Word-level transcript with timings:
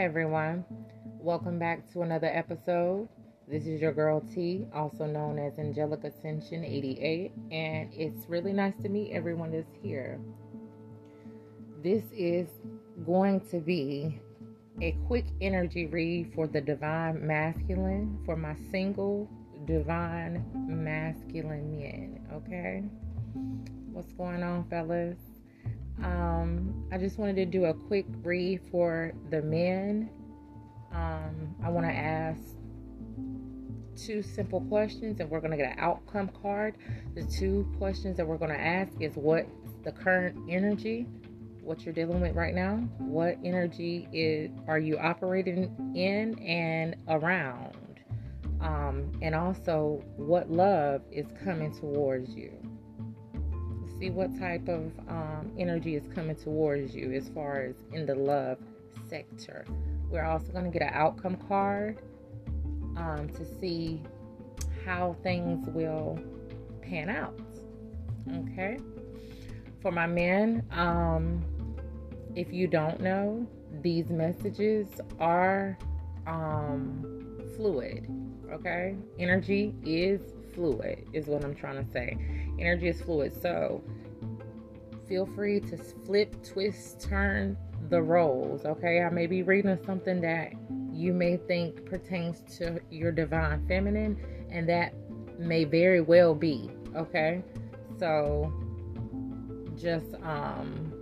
Hi, 0.00 0.06
everyone. 0.06 0.64
Welcome 1.18 1.58
back 1.58 1.92
to 1.92 2.00
another 2.00 2.28
episode. 2.28 3.06
This 3.46 3.66
is 3.66 3.82
your 3.82 3.92
girl 3.92 4.22
T, 4.22 4.66
also 4.74 5.04
known 5.04 5.38
as 5.38 5.58
Angelic 5.58 6.04
Ascension 6.04 6.64
88, 6.64 7.32
and 7.52 7.92
it's 7.92 8.26
really 8.26 8.54
nice 8.54 8.72
to 8.76 8.88
meet 8.88 9.12
everyone 9.12 9.52
that's 9.52 9.74
here. 9.82 10.18
This 11.82 12.02
is 12.16 12.48
going 13.04 13.42
to 13.50 13.58
be 13.58 14.18
a 14.80 14.92
quick 15.06 15.26
energy 15.42 15.84
read 15.84 16.32
for 16.34 16.46
the 16.46 16.62
divine 16.62 17.26
masculine, 17.26 18.22
for 18.24 18.36
my 18.36 18.56
single 18.70 19.28
divine 19.66 20.42
masculine 20.66 21.78
men, 21.78 22.26
okay? 22.32 22.84
What's 23.92 24.14
going 24.14 24.42
on, 24.42 24.64
fellas? 24.70 25.18
Um, 26.02 26.84
I 26.92 26.98
just 26.98 27.18
wanted 27.18 27.36
to 27.36 27.46
do 27.46 27.66
a 27.66 27.74
quick 27.74 28.06
read 28.22 28.60
for 28.70 29.12
the 29.30 29.42
men. 29.42 30.10
Um, 30.92 31.54
I 31.62 31.68
want 31.68 31.86
to 31.86 31.92
ask 31.92 32.40
two 33.96 34.22
simple 34.22 34.60
questions 34.62 35.20
and 35.20 35.30
we're 35.30 35.40
going 35.40 35.50
to 35.50 35.56
get 35.56 35.72
an 35.72 35.78
outcome 35.78 36.30
card. 36.42 36.76
The 37.14 37.22
two 37.24 37.70
questions 37.78 38.16
that 38.16 38.26
we're 38.26 38.38
going 38.38 38.50
to 38.50 38.60
ask 38.60 38.92
is 38.98 39.14
what's 39.14 39.50
the 39.84 39.92
current 39.92 40.36
energy, 40.48 41.06
what 41.62 41.84
you're 41.84 41.94
dealing 41.94 42.20
with 42.20 42.34
right 42.34 42.54
now, 42.54 42.76
what 42.98 43.38
energy 43.44 44.08
is 44.12 44.50
are 44.66 44.78
you 44.78 44.98
operating 44.98 45.92
in 45.94 46.38
and 46.38 46.96
around, 47.08 48.00
um, 48.60 49.10
and 49.22 49.34
also 49.34 50.02
what 50.16 50.50
love 50.50 51.02
is 51.10 51.26
coming 51.44 51.72
towards 51.72 52.34
you 52.34 52.69
see 54.00 54.08
what 54.10 54.36
type 54.38 54.66
of 54.66 54.90
um, 55.08 55.52
energy 55.58 55.94
is 55.94 56.08
coming 56.14 56.34
towards 56.34 56.94
you 56.96 57.12
as 57.12 57.28
far 57.28 57.60
as 57.60 57.74
in 57.92 58.06
the 58.06 58.14
love 58.14 58.56
sector. 59.08 59.66
We're 60.10 60.24
also 60.24 60.50
going 60.52 60.64
to 60.64 60.70
get 60.70 60.82
an 60.82 60.94
outcome 60.94 61.36
card 61.46 62.00
um, 62.96 63.28
to 63.36 63.44
see 63.60 64.02
how 64.86 65.16
things 65.22 65.68
will 65.68 66.18
pan 66.82 67.10
out. 67.10 67.38
Okay. 68.48 68.78
For 69.82 69.92
my 69.92 70.06
men, 70.06 70.64
um, 70.72 71.44
if 72.34 72.52
you 72.52 72.66
don't 72.66 73.00
know, 73.00 73.46
these 73.82 74.08
messages 74.08 74.88
are 75.18 75.78
um, 76.26 77.38
fluid. 77.54 78.06
Okay. 78.50 78.96
Energy 79.18 79.74
is 79.84 80.22
fluid, 80.54 81.06
is 81.12 81.26
what 81.26 81.44
I'm 81.44 81.54
trying 81.54 81.84
to 81.84 81.90
say. 81.90 82.16
Energy 82.58 82.88
is 82.88 83.00
fluid. 83.00 83.32
So 83.40 83.82
feel 85.08 85.26
free 85.26 85.60
to 85.60 85.76
flip, 85.76 86.42
twist, 86.44 87.00
turn 87.00 87.56
the 87.88 88.00
roles. 88.00 88.64
Okay. 88.64 89.02
I 89.02 89.10
may 89.10 89.26
be 89.26 89.42
reading 89.42 89.78
something 89.84 90.20
that 90.20 90.52
you 90.92 91.12
may 91.12 91.36
think 91.36 91.84
pertains 91.86 92.42
to 92.58 92.80
your 92.90 93.12
divine 93.12 93.66
feminine, 93.66 94.16
and 94.50 94.68
that 94.68 94.94
may 95.38 95.64
very 95.64 96.00
well 96.00 96.34
be. 96.34 96.70
Okay. 96.94 97.42
So 97.98 98.52
just 99.76 100.14
um 100.22 100.92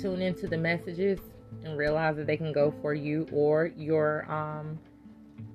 tune 0.00 0.20
into 0.20 0.46
the 0.46 0.56
messages 0.56 1.18
and 1.64 1.76
realize 1.76 2.16
that 2.16 2.26
they 2.26 2.36
can 2.36 2.52
go 2.52 2.72
for 2.82 2.94
you 2.94 3.26
or 3.32 3.66
your 3.76 4.30
um 4.30 4.78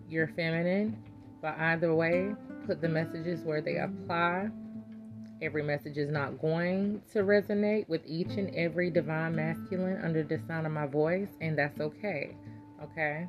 your 0.09 0.27
feminine 0.27 1.01
but 1.45 1.59
either 1.59 1.93
way 1.93 2.33
put 2.65 2.81
the 2.81 2.89
messages 2.89 3.41
where 3.43 3.61
they 3.61 3.77
apply. 3.77 4.49
Every 5.43 5.61
message 5.61 5.95
is 5.95 6.09
not 6.09 6.41
going 6.41 7.03
to 7.13 7.19
resonate 7.19 7.87
with 7.87 8.01
each 8.03 8.31
and 8.31 8.49
every 8.55 8.89
divine 8.89 9.35
masculine 9.35 10.01
under 10.03 10.23
the 10.23 10.39
sound 10.47 10.65
of 10.65 10.73
my 10.73 10.87
voice, 10.87 11.27
and 11.41 11.55
that's 11.55 11.79
okay. 11.79 12.35
Okay? 12.81 13.27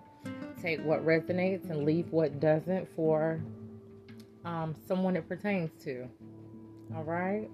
Take 0.62 0.82
what 0.82 1.04
resonates 1.04 1.68
and 1.68 1.84
leave 1.84 2.10
what 2.10 2.40
doesn't 2.40 2.88
for 2.96 3.38
um, 4.46 4.74
someone 4.88 5.14
it 5.14 5.28
pertains 5.28 5.72
to. 5.84 6.08
All 6.94 7.04
right? 7.04 7.50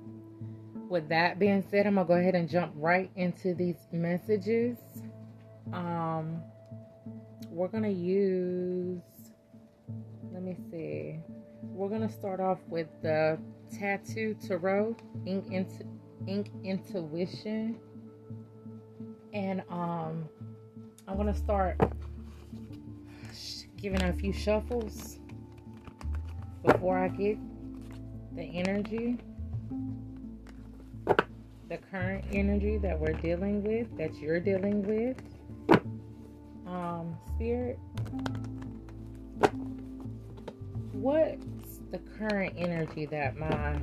With 0.89 1.09
that 1.09 1.41
being 1.41 1.65
said, 1.73 1.89
I'm 1.89 1.97
going 1.97 2.07
to 2.07 2.15
go 2.15 2.21
ahead 2.21 2.37
and 2.37 2.49
jump 2.49 2.73
right 2.77 3.11
into 3.17 3.53
these 3.53 3.89
messages. 3.91 4.79
Um, 5.73 6.41
we're 7.51 7.69
going 7.69 7.83
to 7.83 7.91
use, 7.91 9.03
let 10.45 10.59
me 10.59 10.65
see. 10.71 11.21
We're 11.63 11.89
gonna 11.89 12.11
start 12.11 12.41
off 12.41 12.59
with 12.67 12.89
the 13.01 13.39
tattoo 13.73 14.35
tarot 14.45 14.97
ink 15.25 15.47
into 15.53 15.85
ink 16.27 16.51
intuition. 16.65 17.79
And 19.33 19.63
um 19.71 20.29
i'm 21.07 21.17
gonna 21.17 21.35
start 21.35 21.77
giving 23.77 24.03
a 24.03 24.13
few 24.13 24.33
shuffles 24.33 25.19
before 26.65 26.99
i 26.99 27.09
get 27.09 27.37
the 28.35 28.43
energy 28.43 29.19
the 31.07 31.79
current 31.91 32.25
energy 32.33 32.79
that 32.79 32.99
we're 32.99 33.13
dealing 33.15 33.63
with 33.63 33.97
that 33.97 34.15
you're 34.17 34.41
dealing 34.41 34.83
with. 34.83 35.17
Um 36.67 37.17
spirit 37.35 37.79
what's 41.03 41.81
the 41.91 41.99
current 42.17 42.55
energy 42.57 43.07
that 43.07 43.37
my 43.37 43.77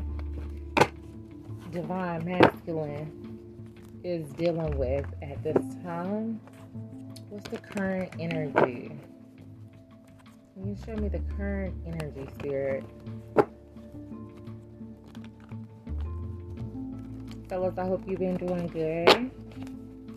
divine 1.69 2.23
masculine 2.23 3.37
is 4.05 4.25
dealing 4.33 4.77
with 4.77 5.05
at 5.21 5.43
this 5.43 5.61
time? 5.83 6.39
What's 7.27 7.49
the 7.49 7.57
current 7.57 8.13
energy? 8.19 8.93
Can 10.53 10.69
you 10.69 10.77
show 10.85 10.95
me 10.95 11.09
the 11.09 11.19
current 11.35 11.75
energy, 11.85 12.25
Spirit? 12.35 12.85
Fellas, 17.49 17.77
I 17.77 17.85
hope 17.85 18.01
you've 18.07 18.19
been 18.19 18.37
doing 18.37 18.67
good. 18.67 19.29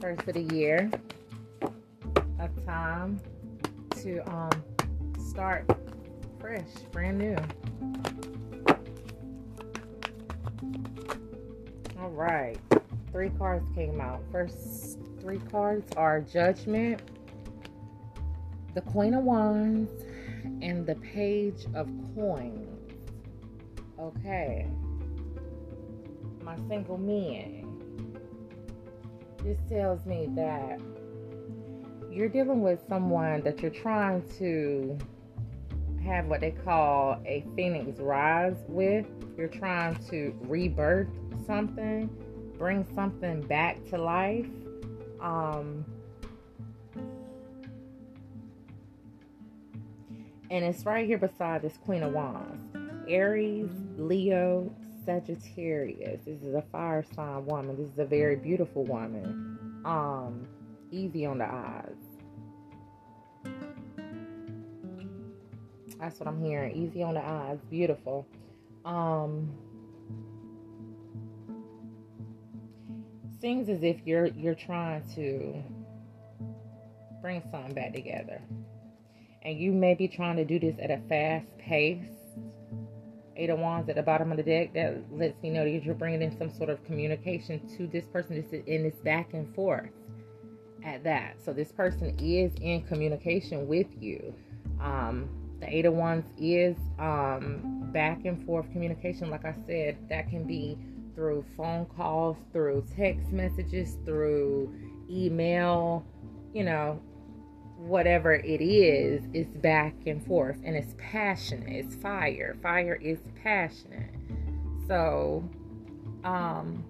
First 0.00 0.28
of 0.28 0.34
the 0.34 0.54
year. 0.54 0.88
A 2.38 2.48
time 2.64 3.20
to 4.02 4.18
um 4.30 4.50
start 5.18 5.66
fresh, 6.42 6.64
brand 6.90 7.18
new. 7.18 7.36
All 12.00 12.10
right. 12.10 12.58
Three 13.12 13.30
cards 13.38 13.64
came 13.76 14.00
out. 14.00 14.24
First 14.32 14.98
three 15.20 15.38
cards 15.38 15.88
are 15.96 16.20
Judgment, 16.20 17.00
the 18.74 18.80
Queen 18.80 19.14
of 19.14 19.22
Wands, 19.22 19.92
and 20.60 20.84
the 20.84 20.96
Page 20.96 21.64
of 21.76 21.88
Coins. 22.16 22.92
Okay. 24.00 24.66
My 26.42 26.56
single 26.68 26.98
men. 26.98 28.18
This 29.44 29.58
tells 29.68 30.04
me 30.06 30.28
that 30.34 30.80
you're 32.10 32.28
dealing 32.28 32.62
with 32.62 32.80
someone 32.88 33.42
that 33.42 33.62
you're 33.62 33.70
trying 33.70 34.28
to 34.38 34.98
have 36.04 36.26
what 36.26 36.40
they 36.40 36.50
call 36.50 37.20
a 37.24 37.44
phoenix 37.56 37.98
rise 38.00 38.56
with. 38.68 39.06
You're 39.36 39.48
trying 39.48 39.96
to 40.10 40.36
rebirth 40.42 41.08
something, 41.46 42.10
bring 42.58 42.86
something 42.94 43.40
back 43.42 43.84
to 43.90 43.98
life. 43.98 44.46
Um, 45.20 45.84
and 50.50 50.64
it's 50.64 50.84
right 50.84 51.06
here 51.06 51.18
beside 51.18 51.62
this 51.62 51.78
Queen 51.78 52.02
of 52.02 52.12
Wands. 52.12 52.62
Aries, 53.08 53.70
Leo, 53.96 54.70
Sagittarius. 55.04 56.20
This 56.24 56.42
is 56.42 56.54
a 56.54 56.62
fire 56.70 57.04
sign 57.14 57.46
woman. 57.46 57.76
This 57.76 57.92
is 57.92 57.98
a 57.98 58.04
very 58.04 58.36
beautiful 58.36 58.84
woman. 58.84 59.58
Um, 59.84 60.46
easy 60.90 61.26
on 61.26 61.38
the 61.38 61.46
eyes. 61.46 61.96
That's 66.02 66.18
what 66.18 66.28
I'm 66.28 66.42
hearing. 66.42 66.76
Easy 66.76 67.00
on 67.04 67.14
the 67.14 67.24
eyes. 67.24 67.60
Beautiful. 67.70 68.26
Um 68.84 69.52
seems 73.40 73.68
as 73.68 73.84
if 73.84 73.98
you're 74.04 74.26
you're 74.26 74.56
trying 74.56 75.04
to 75.14 75.62
bring 77.20 77.40
something 77.52 77.72
back 77.74 77.94
together. 77.94 78.42
And 79.42 79.56
you 79.56 79.70
may 79.70 79.94
be 79.94 80.08
trying 80.08 80.36
to 80.36 80.44
do 80.44 80.58
this 80.58 80.74
at 80.82 80.90
a 80.90 81.00
fast 81.08 81.46
pace. 81.58 82.02
Eight 83.36 83.50
of 83.50 83.60
Wands 83.60 83.88
at 83.88 83.94
the 83.94 84.02
bottom 84.02 84.32
of 84.32 84.38
the 84.38 84.42
deck. 84.42 84.74
That 84.74 85.04
lets 85.12 85.40
me 85.40 85.50
know 85.50 85.62
that 85.62 85.84
you're 85.84 85.94
bringing 85.94 86.22
in 86.22 86.36
some 86.36 86.50
sort 86.50 86.68
of 86.68 86.84
communication 86.84 87.64
to 87.76 87.86
this 87.86 88.06
person. 88.06 88.34
This 88.34 88.52
is 88.52 88.66
in 88.66 88.82
this 88.82 88.96
back 89.04 89.34
and 89.34 89.54
forth 89.54 89.90
at 90.84 91.04
that. 91.04 91.36
So 91.44 91.52
this 91.52 91.70
person 91.70 92.16
is 92.18 92.52
in 92.60 92.82
communication 92.82 93.68
with 93.68 93.86
you. 94.00 94.34
Um, 94.80 95.28
the 95.62 95.74
Eight 95.74 95.86
of 95.86 95.94
Wands 95.94 96.26
is 96.38 96.76
um, 96.98 97.88
back 97.92 98.24
and 98.24 98.44
forth 98.44 98.70
communication. 98.72 99.30
Like 99.30 99.44
I 99.44 99.54
said, 99.66 99.96
that 100.08 100.28
can 100.28 100.44
be 100.44 100.76
through 101.14 101.44
phone 101.56 101.86
calls, 101.86 102.36
through 102.52 102.84
text 102.96 103.30
messages, 103.32 103.96
through 104.04 104.74
email, 105.08 106.04
you 106.52 106.64
know, 106.64 107.00
whatever 107.76 108.34
it 108.34 108.60
is 108.60 109.24
is 109.32 109.46
back 109.46 109.94
and 110.06 110.24
forth 110.26 110.56
and 110.64 110.76
it's 110.76 110.94
passionate. 110.98 111.68
It's 111.68 111.94
fire. 111.94 112.56
Fire 112.62 112.94
is 112.94 113.18
passionate. 113.42 114.10
So 114.88 115.48
um 116.24 116.84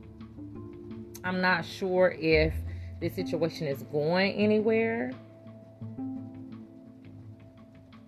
i'm 1.25 1.40
not 1.40 1.64
sure 1.64 2.14
if 2.18 2.52
this 3.00 3.14
situation 3.14 3.66
is 3.66 3.82
going 3.84 4.32
anywhere 4.34 5.10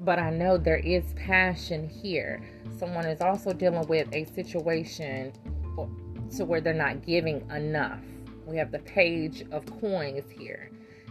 but 0.05 0.19
i 0.19 0.29
know 0.29 0.59
there 0.59 0.77
is 0.77 1.03
passion 1.15 1.89
here. 1.89 2.43
Someone 2.79 3.07
is 3.07 3.21
also 3.21 3.53
dealing 3.53 3.87
with 3.89 4.07
a 4.13 4.25
situation 4.27 5.33
to 6.37 6.45
where 6.45 6.61
they're 6.61 6.75
not 6.75 7.05
giving 7.05 7.49
enough. 7.51 8.01
We 8.47 8.57
have 8.59 8.71
the 8.71 8.81
page 8.81 9.45
of 9.51 9.65
coins 9.81 10.31
here. 10.31 10.71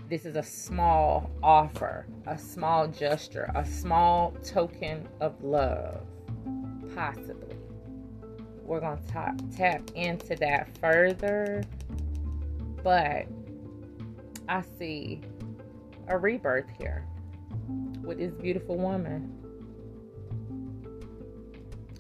This 0.10 0.26
is 0.26 0.36
a 0.36 0.44
small 0.44 1.32
offer, 1.42 2.06
a 2.28 2.38
small 2.38 2.88
gesture, 2.88 3.50
a 3.56 3.66
small 3.66 4.32
token 4.44 5.08
of 5.22 5.42
love, 5.44 6.06
possibly. 6.94 7.56
We're 8.64 8.82
going 8.82 8.98
to 8.98 9.38
tap, 9.56 9.90
into 9.96 10.36
that 10.36 10.78
further, 10.78 11.64
but 12.84 13.26
I 14.48 14.62
see 14.78 15.22
a 16.08 16.18
rebirth 16.18 16.70
here 16.78 17.08
with 18.04 18.18
this 18.18 18.34
beautiful 18.34 18.78
woman. 18.78 19.32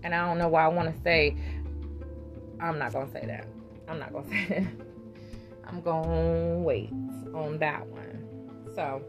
And 0.03 0.13
I 0.13 0.27
don't 0.27 0.37
know 0.37 0.49
why 0.49 0.65
I 0.65 0.67
want 0.67 0.93
to 0.93 1.01
say, 1.01 1.35
I'm 2.59 2.77
not 2.77 2.93
going 2.93 3.07
to 3.07 3.11
say 3.11 3.25
that. 3.25 3.47
I'm 3.87 3.99
not 3.99 4.11
going 4.11 4.25
to 4.29 4.29
say 4.29 4.45
that. 4.49 4.85
I'm 5.65 5.81
going 5.81 6.57
to 6.57 6.59
wait 6.59 6.91
on 7.33 7.57
that 7.59 7.87
one. 7.87 8.69
So, 8.75 9.01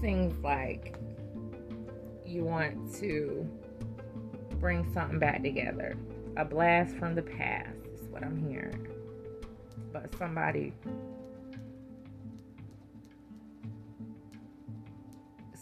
seems 0.00 0.38
like 0.42 0.96
you 2.24 2.44
want 2.44 2.94
to 2.96 3.48
bring 4.60 4.90
something 4.92 5.18
back 5.18 5.42
together. 5.42 5.96
A 6.36 6.44
blast 6.44 6.96
from 6.96 7.14
the 7.14 7.22
past 7.22 7.76
is 7.92 8.08
what 8.08 8.22
I'm 8.22 8.36
hearing. 8.48 8.86
But 9.92 10.14
somebody 10.16 10.72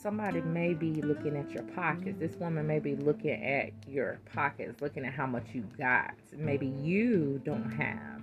somebody 0.07 0.41
may 0.41 0.73
be 0.73 1.03
looking 1.03 1.37
at 1.37 1.51
your 1.51 1.65
pockets. 1.75 2.17
This 2.21 2.37
woman 2.37 2.65
may 2.65 2.79
be 2.79 2.95
looking 2.95 3.43
at 3.43 3.73
your 3.89 4.21
pockets, 4.33 4.81
looking 4.81 5.05
at 5.05 5.13
how 5.13 5.27
much 5.27 5.47
you 5.53 5.65
got. 5.77 6.15
Maybe 6.37 6.69
you 6.69 7.43
don't 7.45 7.73
have 7.73 8.23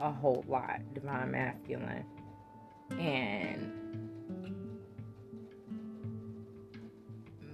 a 0.00 0.12
whole 0.12 0.44
lot, 0.46 0.80
divine 0.92 1.30
masculine. 1.30 2.04
And 3.00 3.72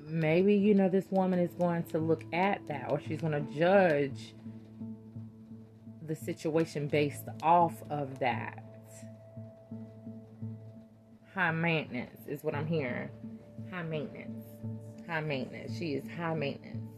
maybe, 0.04 0.52
you 0.56 0.74
know, 0.74 0.88
this 0.88 1.06
woman 1.10 1.38
is 1.38 1.54
going 1.54 1.84
to 1.90 1.98
look 1.98 2.24
at 2.32 2.66
that 2.66 2.90
or 2.90 3.00
she's 3.00 3.20
going 3.20 3.34
to 3.34 3.56
judge 3.56 4.34
the 6.08 6.16
situation 6.16 6.88
based 6.88 7.26
off 7.40 7.84
of 7.88 8.18
that. 8.18 8.64
High 11.32 11.52
maintenance 11.52 12.26
is 12.26 12.42
what 12.42 12.56
I'm 12.56 12.66
hearing. 12.66 13.10
High 13.70 13.82
maintenance. 13.82 14.44
High 15.06 15.20
maintenance. 15.20 15.76
She 15.76 15.94
is 15.94 16.04
high 16.16 16.34
maintenance. 16.34 16.88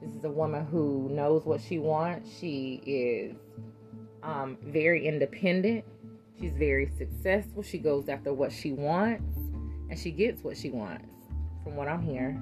This 0.00 0.14
is 0.14 0.24
a 0.24 0.30
woman 0.30 0.64
who 0.66 1.08
knows 1.10 1.44
what 1.44 1.60
she 1.60 1.78
wants. 1.78 2.30
She 2.38 2.82
is 2.86 3.36
um, 4.22 4.56
very 4.62 5.06
independent. 5.06 5.84
She's 6.40 6.52
very 6.52 6.90
successful. 6.96 7.62
She 7.62 7.78
goes 7.78 8.08
after 8.08 8.32
what 8.32 8.50
she 8.52 8.72
wants 8.72 9.36
and 9.90 9.98
she 9.98 10.10
gets 10.10 10.42
what 10.42 10.56
she 10.56 10.70
wants, 10.70 11.06
from 11.62 11.76
what 11.76 11.86
I'm 11.86 12.02
hearing. 12.02 12.40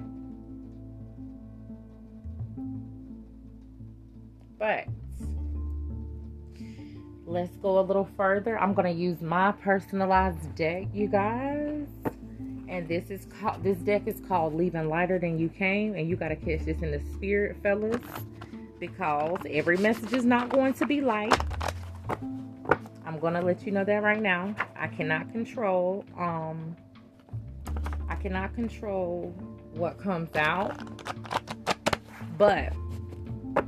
But 4.57 4.85
let's 7.25 7.55
go 7.57 7.79
a 7.79 7.81
little 7.81 8.07
further. 8.15 8.57
I'm 8.57 8.73
going 8.73 8.93
to 8.93 8.99
use 8.99 9.21
my 9.21 9.51
personalized 9.51 10.55
deck, 10.55 10.87
you 10.93 11.07
guys. 11.07 11.87
And 12.71 12.87
this 12.87 13.09
is 13.09 13.25
called 13.25 13.61
this 13.63 13.77
deck 13.79 14.03
is 14.07 14.21
called 14.29 14.55
Leaving 14.55 14.87
Lighter 14.87 15.19
Than 15.19 15.37
You 15.37 15.49
Came, 15.49 15.93
and 15.93 16.07
you 16.07 16.15
got 16.15 16.29
to 16.29 16.37
catch 16.37 16.61
this 16.61 16.81
in 16.81 16.91
the 16.91 17.01
spirit, 17.13 17.57
fellas, 17.61 17.99
because 18.79 19.39
every 19.49 19.75
message 19.75 20.13
is 20.13 20.23
not 20.23 20.47
going 20.47 20.73
to 20.75 20.85
be 20.85 21.01
light. 21.01 21.37
I'm 23.05 23.19
gonna 23.19 23.41
let 23.41 23.65
you 23.65 23.73
know 23.73 23.83
that 23.83 24.01
right 24.01 24.21
now. 24.21 24.55
I 24.77 24.87
cannot 24.87 25.33
control 25.33 26.05
um 26.17 26.77
I 28.07 28.15
cannot 28.15 28.55
control 28.55 29.35
what 29.73 29.97
comes 29.97 30.33
out. 30.37 30.79
But 32.37 32.71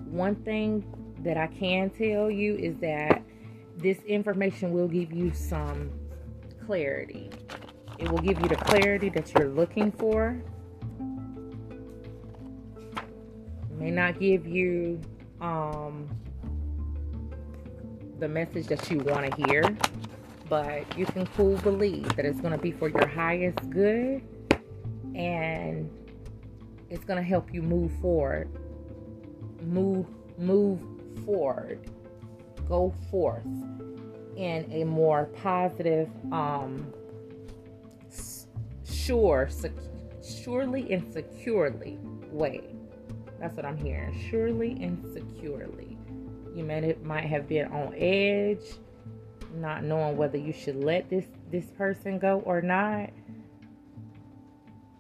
one 0.06 0.36
thing 0.46 0.86
that 1.24 1.36
I 1.36 1.48
can 1.48 1.90
tell 1.90 2.32
you 2.32 2.56
is 2.56 2.78
that 2.78 3.22
this 3.76 3.98
information 4.04 4.72
will 4.72 4.88
give 4.88 5.12
you 5.12 5.34
some 5.34 5.92
clarity. 6.66 7.30
It 8.00 8.10
will 8.10 8.20
give 8.20 8.40
you 8.42 8.48
the 8.48 8.56
clarity 8.56 9.10
that 9.10 9.34
you're 9.34 9.50
looking 9.50 9.92
for. 9.92 10.42
It 12.96 13.80
may 13.80 13.92
not 13.92 14.20
give 14.20 14.48
you 14.48 15.00
um 15.42 16.10
the 18.20 18.28
message 18.28 18.68
that 18.68 18.90
you 18.90 19.00
want 19.00 19.30
to 19.30 19.48
hear, 19.48 19.78
but 20.50 20.98
you 20.98 21.06
can 21.06 21.26
cool 21.28 21.58
believe 21.58 22.16
that 22.16 22.26
it's 22.26 22.40
going 22.40 22.54
to 22.54 22.58
be 22.58 22.72
for 22.72 22.88
your 22.88 23.08
highest 23.08 23.70
good 23.70 24.22
and 25.16 25.90
it's 26.90 27.04
going 27.06 27.18
to 27.18 27.24
help 27.24 27.54
you 27.54 27.62
move 27.62 27.92
forward. 28.00 28.50
Move 29.62 30.06
move 30.38 30.80
forward. 31.26 31.90
Go 32.68 32.94
forth 33.12 33.46
in 34.36 34.66
a 34.72 34.84
more 34.84 35.26
positive 35.26 36.10
um 36.32 36.92
sure 39.06 39.48
sec- 39.50 39.72
surely 40.44 40.92
and 40.92 41.12
securely 41.12 41.98
way. 42.32 42.62
That's 43.40 43.56
what 43.56 43.66
I'm 43.66 43.78
hearing. 43.78 44.18
Surely 44.30 44.72
and 44.82 45.04
securely. 45.14 45.98
You 46.56 46.64
may 46.64 46.96
might 47.04 47.26
have 47.26 47.48
been 47.48 47.68
on 47.72 47.94
edge, 47.98 48.64
not 49.56 49.84
knowing 49.84 50.18
whether 50.18 50.38
you 50.38 50.54
should 50.54 50.78
let 50.84 51.10
this 51.10 51.26
this 51.52 51.66
person 51.72 52.20
go 52.20 52.40
or 52.46 52.62
not. 52.62 53.10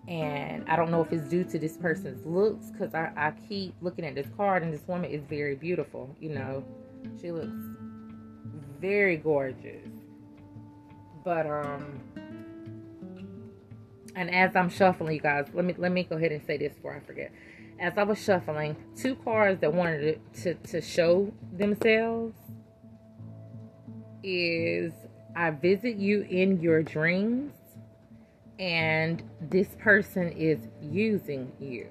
And 0.07 0.67
I 0.67 0.75
don't 0.75 0.91
know 0.91 1.01
if 1.01 1.13
it's 1.13 1.29
due 1.29 1.45
to 1.45 1.57
this 1.57 1.77
person's 1.77 2.25
looks 2.25 2.72
because 2.72 2.93
I, 2.93 3.12
I 3.15 3.31
keep 3.48 3.74
looking 3.81 4.03
at 4.05 4.15
this 4.15 4.27
card 4.36 4.62
and 4.62 4.74
this 4.74 4.86
woman 4.88 5.10
is 5.10 5.24
very 5.24 5.55
beautiful. 5.55 6.13
You 6.19 6.29
know, 6.29 6.65
she 7.22 7.31
looks 7.31 7.55
very 8.81 9.15
gorgeous. 9.15 9.88
But 11.24 11.48
um 11.48 12.01
and 14.15 14.34
as 14.34 14.55
I'm 14.55 14.70
shuffling, 14.70 15.15
you 15.15 15.22
guys, 15.22 15.48
let 15.53 15.65
me 15.65 15.75
let 15.77 15.91
me 15.91 16.03
go 16.03 16.17
ahead 16.17 16.32
and 16.32 16.46
say 16.46 16.58
this 16.58 16.74
before 16.74 16.96
I 16.96 17.00
forget 17.00 17.32
as 17.79 17.93
I 17.98 18.03
was 18.03 18.24
shuffling, 18.24 18.75
two 18.96 19.15
cards 19.15 19.62
that 19.62 19.74
wanted 19.74 20.20
to, 20.34 20.53
to, 20.53 20.67
to 20.72 20.82
show 20.82 21.34
themselves 21.51 22.36
is 24.24 24.93
I 25.36 25.50
visit 25.51 25.98
you 25.98 26.22
in 26.29 26.62
your 26.62 26.84
dreams, 26.84 27.53
and 28.60 29.22
this 29.41 29.75
person 29.79 30.32
is 30.32 30.60
using 30.82 31.51
you. 31.60 31.89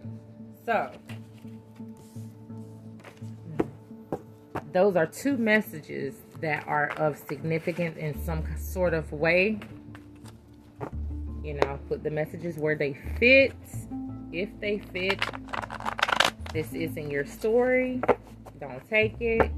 So, 0.64 0.92
those 4.72 4.96
are 4.96 5.06
two 5.06 5.36
messages 5.36 6.14
that 6.40 6.66
are 6.66 6.88
of 6.96 7.18
significance 7.18 7.98
in 7.98 8.18
some 8.24 8.44
sort 8.56 8.94
of 8.94 9.12
way. 9.12 9.58
You 11.42 11.54
know, 11.54 11.78
put 11.88 12.04
the 12.04 12.10
messages 12.10 12.56
where 12.56 12.76
they 12.76 12.96
fit, 13.18 13.52
if 14.32 14.48
they 14.60 14.78
fit, 14.78 15.20
this 16.52 16.72
isn't 16.72 17.10
your 17.10 17.24
story. 17.24 18.00
Don't 18.60 18.88
take 18.88 19.20
it. 19.20 19.50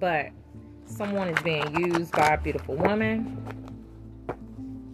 But 0.00 0.30
someone 0.86 1.28
is 1.28 1.42
being 1.42 1.76
used 1.78 2.12
by 2.12 2.34
a 2.34 2.38
beautiful 2.38 2.74
woman. 2.74 3.36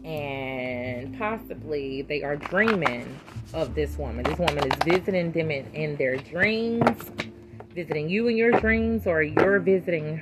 And 0.05 1.17
possibly 1.19 2.03
they 2.03 2.23
are 2.23 2.37
dreaming 2.37 3.19
of 3.55 3.75
this 3.75 3.97
woman. 3.97 4.25
This 4.25 4.39
woman 4.39 4.71
is 4.71 4.79
visiting 4.85 5.33
them 5.33 5.51
in, 5.51 5.67
in 5.75 5.97
their 5.97 6.17
dreams, 6.17 7.11
visiting 7.75 8.09
you 8.09 8.29
in 8.29 8.37
your 8.37 8.53
dreams, 8.61 9.07
or 9.07 9.23
you're 9.23 9.61
visiting 9.61 10.19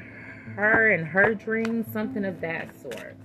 her 0.54 0.92
in 0.92 1.04
her 1.04 1.34
dreams, 1.34 1.86
something 1.92 2.24
of 2.24 2.40
that 2.40 2.68
sort. 2.80 3.16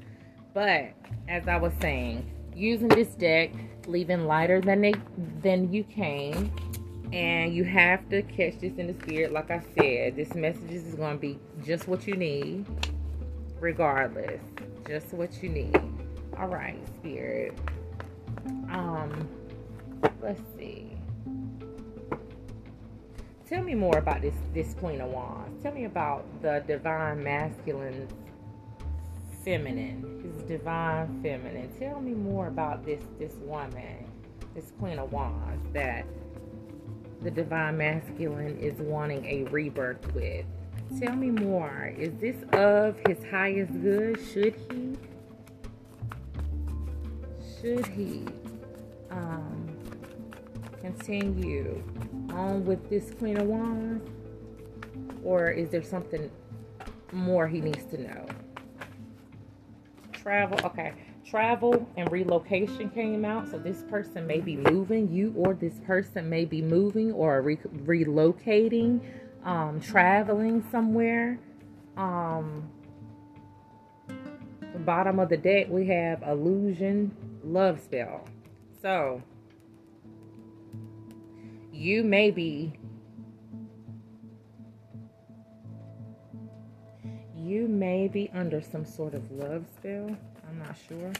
But 0.55 0.93
as 1.29 1.47
I 1.49 1.57
was 1.57 1.73
saying, 1.81 2.31
using 2.55 2.87
this 2.87 3.09
deck, 3.09 3.51
leaving 3.87 4.25
lighter 4.25 4.61
than 4.61 4.81
they 4.81 4.93
than 5.43 5.71
you 5.71 5.83
came. 5.83 6.51
And 7.13 7.53
you 7.53 7.63
have 7.65 8.09
to 8.09 8.23
catch 8.23 8.59
this 8.59 8.73
in 8.77 8.87
the 8.87 8.95
spirit. 9.03 9.33
Like 9.33 9.51
I 9.51 9.61
said, 9.77 10.15
this 10.15 10.33
message 10.33 10.71
is 10.71 10.95
going 10.95 11.15
to 11.17 11.21
be 11.21 11.39
just 11.63 11.87
what 11.87 12.07
you 12.07 12.15
need. 12.15 12.65
regardless. 13.59 14.41
Just 14.87 15.13
what 15.13 15.41
you 15.41 15.49
need. 15.49 15.75
All 16.37 16.47
right, 16.47 16.77
spirit. 16.99 17.57
Um, 18.69 19.27
let's 20.21 20.41
see. 20.57 20.91
Tell 23.47 23.63
me 23.63 23.75
more 23.75 23.97
about 23.97 24.21
this 24.21 24.35
this 24.53 24.73
Queen 24.75 25.01
of 25.01 25.11
Wands. 25.11 25.61
Tell 25.63 25.73
me 25.73 25.85
about 25.85 26.25
the 26.41 26.63
divine 26.67 27.23
masculine 27.23 28.07
feminine. 29.45 30.21
His 30.23 30.43
divine 30.47 31.21
feminine. 31.21 31.71
Tell 31.79 32.01
me 32.01 32.13
more 32.13 32.47
about 32.47 32.83
this 32.83 33.01
this 33.19 33.33
woman, 33.41 34.11
this 34.55 34.71
Queen 34.79 34.97
of 34.97 35.13
Wands 35.13 35.65
that 35.73 36.05
the 37.21 37.29
divine 37.31 37.77
masculine 37.77 38.57
is 38.57 38.73
wanting 38.79 39.23
a 39.25 39.43
rebirth 39.49 40.13
with. 40.13 40.45
Tell 40.99 41.15
me 41.15 41.29
more. 41.29 41.93
Is 41.97 42.13
this 42.19 42.35
of 42.53 42.97
his 43.07 43.23
highest 43.29 43.71
good? 43.81 44.19
Should 44.33 44.55
he? 44.71 44.97
Should 47.61 47.85
he 47.85 48.25
um, 49.11 49.77
continue 50.81 51.83
on 52.31 52.65
with 52.65 52.89
this 52.89 53.11
Queen 53.11 53.37
of 53.37 53.47
Wands? 53.47 54.09
Or 55.23 55.49
is 55.49 55.69
there 55.69 55.83
something 55.83 56.29
more 57.11 57.47
he 57.47 57.61
needs 57.61 57.85
to 57.85 58.01
know? 58.01 58.27
Travel, 60.25 60.57
okay. 60.63 60.91
Travel 61.23 61.87
and 61.97 62.11
relocation 62.11 62.89
came 62.89 63.23
out. 63.23 63.47
So 63.47 63.59
this 63.59 63.83
person 63.83 64.25
may 64.25 64.39
be 64.39 64.57
moving, 64.57 65.11
you 65.13 65.31
or 65.37 65.53
this 65.53 65.79
person 65.85 66.27
may 66.27 66.45
be 66.45 66.63
moving 66.63 67.11
or 67.11 67.43
re- 67.43 67.57
relocating, 67.57 69.01
um, 69.43 69.79
traveling 69.79 70.65
somewhere. 70.71 71.37
Um, 71.95 72.67
the 74.73 74.79
bottom 74.79 75.19
of 75.19 75.29
the 75.29 75.37
deck, 75.37 75.67
we 75.69 75.85
have 75.89 76.23
illusion 76.23 77.15
love 77.43 77.79
spell. 77.79 78.25
So, 78.81 79.21
you 81.71 82.03
may 82.03 82.31
be 82.31 82.73
you 87.45 87.67
may 87.67 88.07
be 88.07 88.29
under 88.33 88.59
some 88.59 88.83
sort 88.83 89.13
of 89.13 89.29
love 89.31 89.65
spell. 89.77 90.09
I'm 90.49 90.59
not 90.59 90.75
sure. 90.87 91.13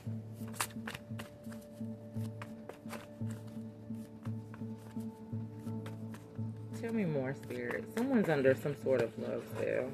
Tell 6.82 6.94
me 6.94 7.06
more, 7.06 7.36
Spirit. 7.36 7.86
Someone's 7.96 8.30
under 8.30 8.56
some 8.56 8.76
sort 8.82 9.04
of 9.04 9.12
love 9.20 9.44
spell. 9.56 9.92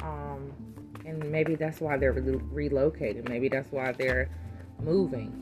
Um, 0.00 0.52
and 1.04 1.28
maybe 1.30 1.56
that's 1.56 1.80
why 1.80 1.96
they're 1.96 2.12
re- 2.12 2.40
relocated. 2.50 3.28
Maybe 3.28 3.48
that's 3.48 3.70
why 3.72 3.92
they're 3.92 4.30
moving 4.80 5.40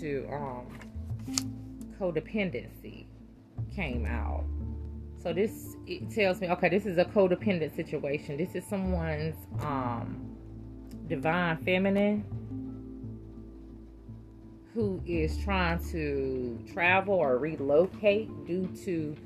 to 0.00 0.26
um 0.30 0.66
codependency 1.98 3.06
came 3.74 4.04
out. 4.04 4.44
So 5.24 5.32
this 5.32 5.74
it 5.86 6.10
tells 6.10 6.42
me, 6.42 6.50
okay, 6.50 6.68
this 6.68 6.84
is 6.84 6.98
a 6.98 7.04
codependent 7.06 7.74
situation. 7.74 8.36
This 8.36 8.54
is 8.54 8.62
someone's 8.66 9.36
um, 9.62 10.36
divine 11.08 11.56
feminine 11.64 12.24
who 14.74 15.00
is 15.06 15.38
trying 15.38 15.82
to 15.92 16.58
travel 16.70 17.14
or 17.14 17.38
relocate 17.38 18.28
due 18.46 18.66
to 18.84 19.16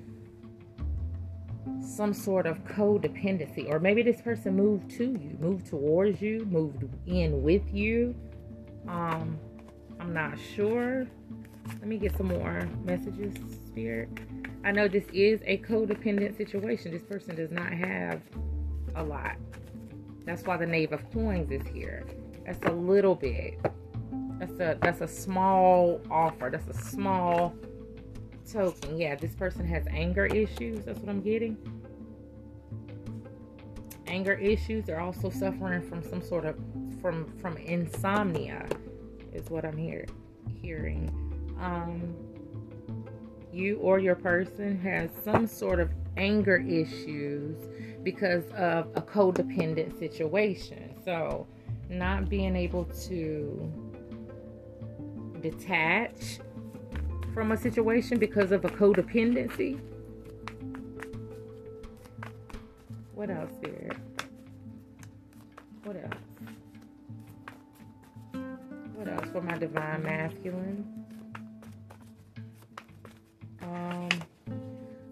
some 1.81 2.15
sort 2.15 2.47
of 2.47 2.59
codependency. 2.65 3.69
Or 3.69 3.81
maybe 3.81 4.03
this 4.03 4.21
person 4.21 4.55
moved 4.55 4.91
to 4.99 5.05
you, 5.05 5.37
moved 5.41 5.67
towards 5.67 6.23
you, 6.23 6.45
moved 6.45 6.85
in 7.07 7.43
with 7.43 7.75
you. 7.75 8.15
Um, 8.87 9.37
I'm 9.99 10.13
not 10.13 10.39
sure. 10.55 11.09
Let 11.67 11.87
me 11.89 11.99
get 11.99 12.17
some 12.17 12.29
more 12.29 12.69
messages, 12.85 13.35
Spirit. 13.67 14.11
I 14.65 14.73
know 14.73 14.89
this 14.89 15.07
is 15.13 15.41
a 15.47 15.59
codependent 15.59 16.37
situation. 16.37 16.93
This 16.93 17.03
person 17.03 17.37
does 17.37 17.51
not 17.51 17.73
have 17.73 18.21
a 18.97 19.03
lot. 19.03 19.37
That's 20.25 20.43
why 20.43 20.57
the 20.57 20.67
Knave 20.67 20.93
of 20.93 21.11
Coins 21.13 21.51
is 21.51 21.67
here. 21.69 22.05
That's 22.45 22.63
a 22.67 22.73
little 22.73 23.15
bit. 23.15 23.59
That's 24.39 24.61
a 24.61 24.79
that's 24.81 25.01
a 25.01 25.09
small 25.09 26.01
offer. 26.11 26.51
That's 26.51 26.69
a 26.69 26.83
small 26.83 27.55
token. 28.51 28.99
Yeah, 28.99 29.15
this 29.15 29.35
person 29.35 29.67
has 29.67 29.87
anger 29.91 30.27
issues. 30.27 30.85
That's 30.85 30.99
what 31.01 31.09
I'm 31.09 31.21
getting. 31.21 31.57
Anger 34.07 34.35
issues. 34.35 34.85
They're 34.87 35.01
also 35.01 35.31
suffering 35.31 35.83
from 35.89 36.03
some 36.03 36.23
sort 36.23 36.45
of 36.45 36.57
from 37.01 37.27
from 37.39 37.57
insomnia, 37.57 38.67
is 39.33 39.51
what 39.51 39.65
I'm 39.65 39.77
here 39.77 40.07
hearing. 40.61 41.11
Um, 41.61 42.15
you 43.53 43.79
or 43.79 43.99
your 43.99 44.15
person 44.15 44.79
has 44.81 45.11
some 45.25 45.47
sort 45.47 45.81
of 45.81 45.91
anger 46.17 46.57
issues 46.57 47.57
because 48.03 48.45
of 48.53 48.89
a 48.95 49.03
codependent 49.03 49.99
situation. 49.99 50.95
So, 51.05 51.47
not 51.89 52.29
being 52.29 52.57
able 52.57 52.85
to 52.85 53.73
detach 55.41 56.39
from 57.33 57.53
a 57.53 57.57
situation 57.57 58.19
because 58.19 58.53
of 58.53 58.65
a 58.65 58.69
codependency. 58.69 59.81
What 63.15 63.31
else, 63.31 63.51
Spirit? 63.57 63.97
What 65.85 65.97
else? 65.97 66.15
What 68.95 69.09
else 69.09 69.29
for 69.31 69.41
my 69.41 69.57
divine 69.57 70.03
masculine? 70.03 70.98
Um, 73.79 74.09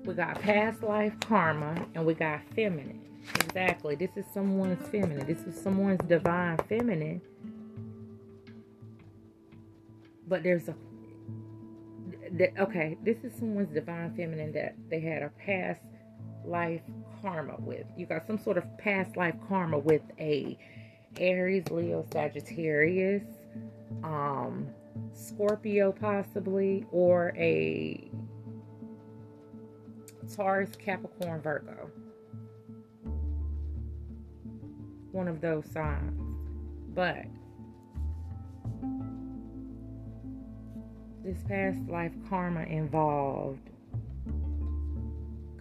we 0.05 0.15
got 0.15 0.41
past 0.41 0.83
life 0.83 1.15
karma 1.21 1.87
and 1.95 2.05
we 2.05 2.15
got 2.15 2.41
feminine. 2.55 3.03
Exactly. 3.45 3.97
This 3.97 4.11
is 4.17 4.25
someone's 4.33 4.87
feminine. 4.89 5.27
This 5.27 5.41
is 5.41 5.61
someone's 5.61 6.01
divine 6.07 6.59
feminine. 6.69 7.21
But 10.29 10.43
there's 10.43 10.69
a 10.69 10.75
okay, 12.59 12.97
this 13.03 13.19
is 13.23 13.33
someone's 13.39 13.73
divine 13.73 14.15
feminine 14.17 14.53
that 14.53 14.75
they 14.91 15.01
had 15.01 15.23
a 15.23 15.31
past 15.45 15.81
life 16.45 16.83
karma 17.23 17.57
with. 17.59 17.87
You 17.97 18.07
got 18.07 18.27
some 18.27 18.39
sort 18.39 18.59
of 18.59 18.65
past 18.79 19.17
life 19.17 19.35
karma 19.49 19.79
with 19.79 20.03
a 20.19 20.59
Aries, 21.19 21.65
Leo, 21.71 22.05
Sagittarius, 22.13 23.25
um, 24.05 24.69
Scorpio 25.15 25.93
possibly, 25.93 26.85
or 26.91 27.33
a 27.37 28.11
Taurus, 30.35 30.71
Capricorn, 30.77 31.41
Virgo. 31.41 31.91
One 35.13 35.29
of 35.29 35.41
those 35.41 35.65
signs. 35.73 36.21
But 36.95 37.27
this 41.25 41.43
past 41.49 41.81
life 41.89 42.13
karma 42.29 42.63
involved 42.63 43.71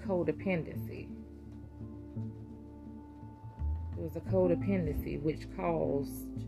codependency. 0.05 1.07
It 3.93 4.01
was 4.01 4.15
a 4.15 4.21
codependency 4.21 5.21
which 5.21 5.47
caused 5.55 6.43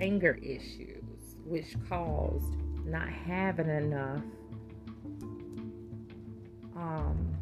anger 0.00 0.38
issues, 0.42 1.36
which 1.44 1.76
caused 1.88 2.54
not 2.84 3.08
having 3.08 3.68
enough 3.68 4.22
um, 6.84 7.36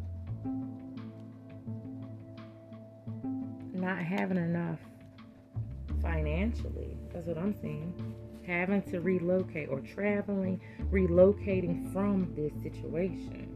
not 3.73 3.97
having 3.97 4.37
enough 4.37 4.79
financially. 6.01 6.97
That's 7.13 7.27
what 7.27 7.37
I'm 7.37 7.55
saying. 7.61 8.15
Having 8.47 8.83
to 8.91 8.99
relocate 8.99 9.69
or 9.69 9.79
traveling, 9.81 10.59
relocating 10.91 11.91
from 11.91 12.33
this 12.35 12.53
situation. 12.61 13.49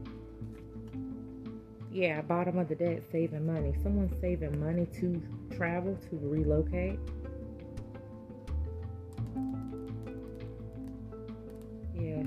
Yeah, 1.90 2.20
bottom 2.22 2.58
of 2.58 2.68
the 2.68 2.74
deck, 2.74 3.02
saving 3.10 3.46
money. 3.46 3.74
Someone's 3.82 4.18
saving 4.20 4.60
money 4.60 4.86
to 5.00 5.22
travel, 5.56 5.96
to 6.10 6.18
relocate. 6.22 6.98
Yes, 11.94 12.26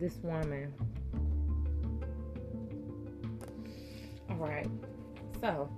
this 0.00 0.18
woman 0.22 0.72
right. 4.36 4.68
So 5.40 5.68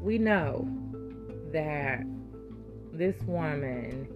we 0.00 0.18
know 0.18 0.68
that 1.52 2.04
this 2.92 3.16
woman 3.22 4.08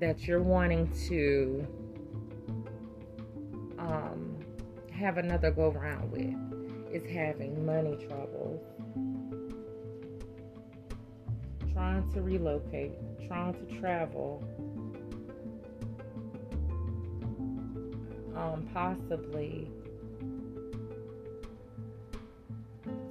that 0.00 0.26
you're 0.26 0.42
wanting 0.42 0.88
to 1.08 1.66
um, 3.78 4.36
have 4.92 5.18
another 5.18 5.50
go 5.50 5.70
round 5.70 6.10
with 6.12 6.94
is 6.94 7.10
having 7.10 7.64
money 7.66 7.96
troubles, 8.06 8.62
trying 11.72 12.10
to 12.12 12.22
relocate, 12.22 12.92
trying 13.26 13.54
to 13.54 13.80
travel, 13.80 14.42
um, 18.36 18.68
possibly 18.72 19.68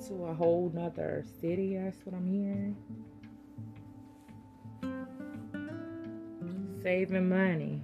to 0.08 0.26
a 0.26 0.34
whole 0.34 0.72
nother 0.74 1.24
city. 1.40 1.78
That's 1.78 1.98
what 2.06 2.16
I'm 2.16 2.28
hearing. 2.28 2.76
Saving 6.82 7.30
money. 7.30 7.82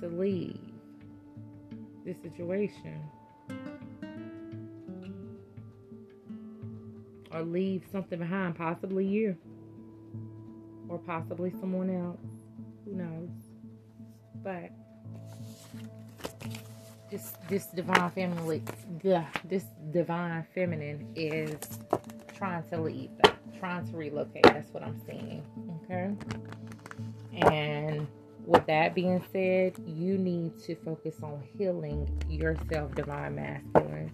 To 0.00 0.08
leave 0.08 0.58
this 2.04 2.16
situation. 2.22 3.02
Or 7.30 7.42
leave 7.42 7.84
something 7.92 8.18
behind, 8.18 8.56
possibly 8.56 9.04
you. 9.06 9.36
Or 10.88 10.98
possibly 10.98 11.50
someone 11.50 11.90
else. 11.90 12.24
Who 12.86 12.94
knows? 12.94 13.28
But 14.42 14.70
this 17.10 17.32
this 17.48 17.66
divine 17.66 18.10
feminine 18.10 18.64
this 19.44 19.64
divine 19.92 20.46
feminine 20.54 21.06
is 21.14 21.56
trying 22.36 22.62
to 22.68 22.80
leave 22.80 23.10
trying 23.58 23.84
to 23.90 23.96
relocate. 23.96 24.44
That's 24.44 24.72
what 24.72 24.82
i'm 24.82 25.00
seeing 25.06 25.42
okay? 25.84 26.14
And 27.32 28.06
with 28.46 28.66
that 28.66 28.94
being 28.94 29.22
said 29.32 29.74
you 29.86 30.18
need 30.18 30.58
to 30.64 30.74
focus 30.76 31.16
on 31.22 31.42
healing 31.56 32.08
yourself 32.28 32.94
divine 32.94 33.34
masculine. 33.36 34.12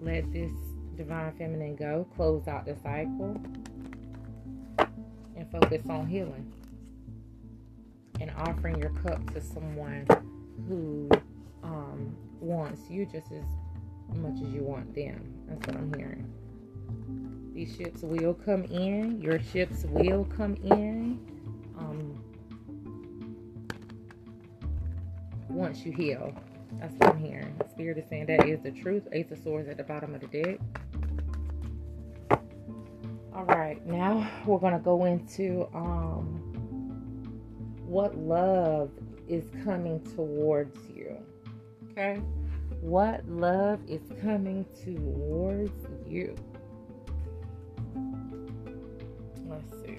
Let 0.00 0.30
this 0.32 0.52
divine 0.96 1.32
feminine 1.36 1.76
go 1.76 2.06
close 2.14 2.46
out 2.46 2.66
the 2.66 2.76
cycle 2.82 3.40
and 5.36 5.50
focus 5.50 5.82
on 5.88 6.06
healing. 6.06 6.52
And 8.20 8.30
offering 8.36 8.78
your 8.78 8.90
cup 8.90 9.32
to 9.34 9.40
someone 9.40 10.06
who 10.68 11.10
um, 11.64 12.16
wants 12.44 12.88
you 12.88 13.06
just 13.06 13.32
as 13.32 13.44
much 14.16 14.34
as 14.42 14.52
you 14.52 14.62
want 14.62 14.94
them. 14.94 15.32
That's 15.48 15.66
what 15.66 15.76
I'm 15.76 15.92
hearing. 15.94 16.30
These 17.54 17.76
ships 17.76 18.02
will 18.02 18.34
come 18.34 18.64
in. 18.64 19.20
Your 19.20 19.40
ships 19.40 19.84
will 19.88 20.24
come 20.24 20.56
in. 20.64 21.20
Um, 21.78 22.22
once 25.48 25.84
you 25.84 25.92
heal. 25.92 26.34
That's 26.80 26.94
what 26.94 27.14
I'm 27.14 27.18
hearing. 27.18 27.54
Spirit 27.70 27.98
is 27.98 28.04
saying 28.08 28.26
that 28.26 28.46
is 28.46 28.60
the 28.62 28.72
truth. 28.72 29.06
Ace 29.12 29.30
of 29.30 29.38
Swords 29.38 29.68
at 29.68 29.76
the 29.76 29.84
bottom 29.84 30.14
of 30.14 30.20
the 30.20 30.26
deck. 30.26 30.58
All 33.34 33.44
right, 33.44 33.84
now 33.86 34.30
we're 34.46 34.58
gonna 34.58 34.78
go 34.78 35.04
into 35.04 35.68
um, 35.74 36.40
what 37.84 38.16
love 38.16 38.90
is 39.28 39.44
coming 39.64 40.00
towards 40.14 40.78
you. 40.88 41.16
Okay? 41.96 42.20
What 42.80 43.24
love 43.28 43.78
is 43.86 44.00
coming 44.20 44.66
towards 44.84 45.70
you? 46.04 46.34
Let's 49.48 49.70
see. 49.80 49.98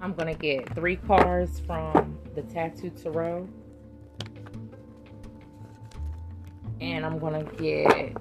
I'm 0.00 0.14
going 0.14 0.32
to 0.32 0.40
get 0.40 0.72
three 0.76 0.94
cards 0.94 1.58
from 1.58 2.16
the 2.36 2.42
Tattoo 2.42 2.90
Tarot. 2.90 3.48
And 6.80 7.04
I'm 7.04 7.18
going 7.18 7.44
to 7.44 7.56
get 7.56 8.16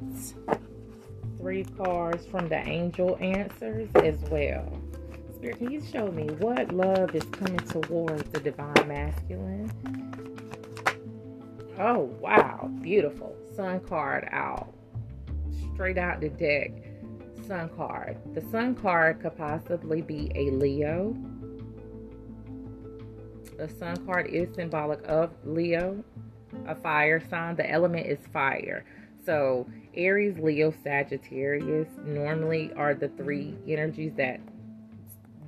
three 1.38 1.66
cards 1.66 2.26
from 2.26 2.50
the 2.50 2.68
Angel 2.68 3.16
Answers 3.22 3.90
as 3.98 4.18
well. 4.32 4.82
Spirit, 5.36 5.60
can 5.60 5.70
you 5.70 5.84
show 5.84 6.08
me 6.12 6.30
what 6.40 6.72
love 6.72 7.14
is 7.14 7.26
coming 7.26 7.60
towards 7.60 8.24
the 8.32 8.40
Divine 8.40 8.88
Masculine? 8.88 9.72
Oh, 11.80 12.10
wow. 12.20 12.72
Beautiful. 12.82 13.36
Sun 13.56 13.82
card 13.82 14.28
out. 14.32 14.74
Straight 15.74 15.98
out 15.98 16.22
the 16.22 16.30
deck. 16.30 16.72
Sun 17.48 17.70
card. 17.70 18.18
The 18.34 18.42
Sun 18.50 18.76
card 18.76 19.22
could 19.22 19.38
possibly 19.38 20.02
be 20.02 20.32
a 20.36 20.50
Leo. 20.52 21.16
The 23.58 23.70
Sun 23.70 24.06
card 24.06 24.28
is 24.28 24.54
symbolic 24.56 25.08
of 25.08 25.32
Leo, 25.44 26.04
a 26.68 26.76
fire 26.76 27.22
sign. 27.30 27.56
The 27.56 27.70
element 27.70 28.08
is 28.08 28.20
fire. 28.34 28.86
So, 29.26 29.68
Aries, 29.94 30.38
Leo, 30.40 30.74
Sagittarius 30.84 31.90
normally 32.04 32.72
are 32.76 32.94
the 32.94 33.10
three 33.10 33.56
energies 33.68 34.14
that 34.18 34.40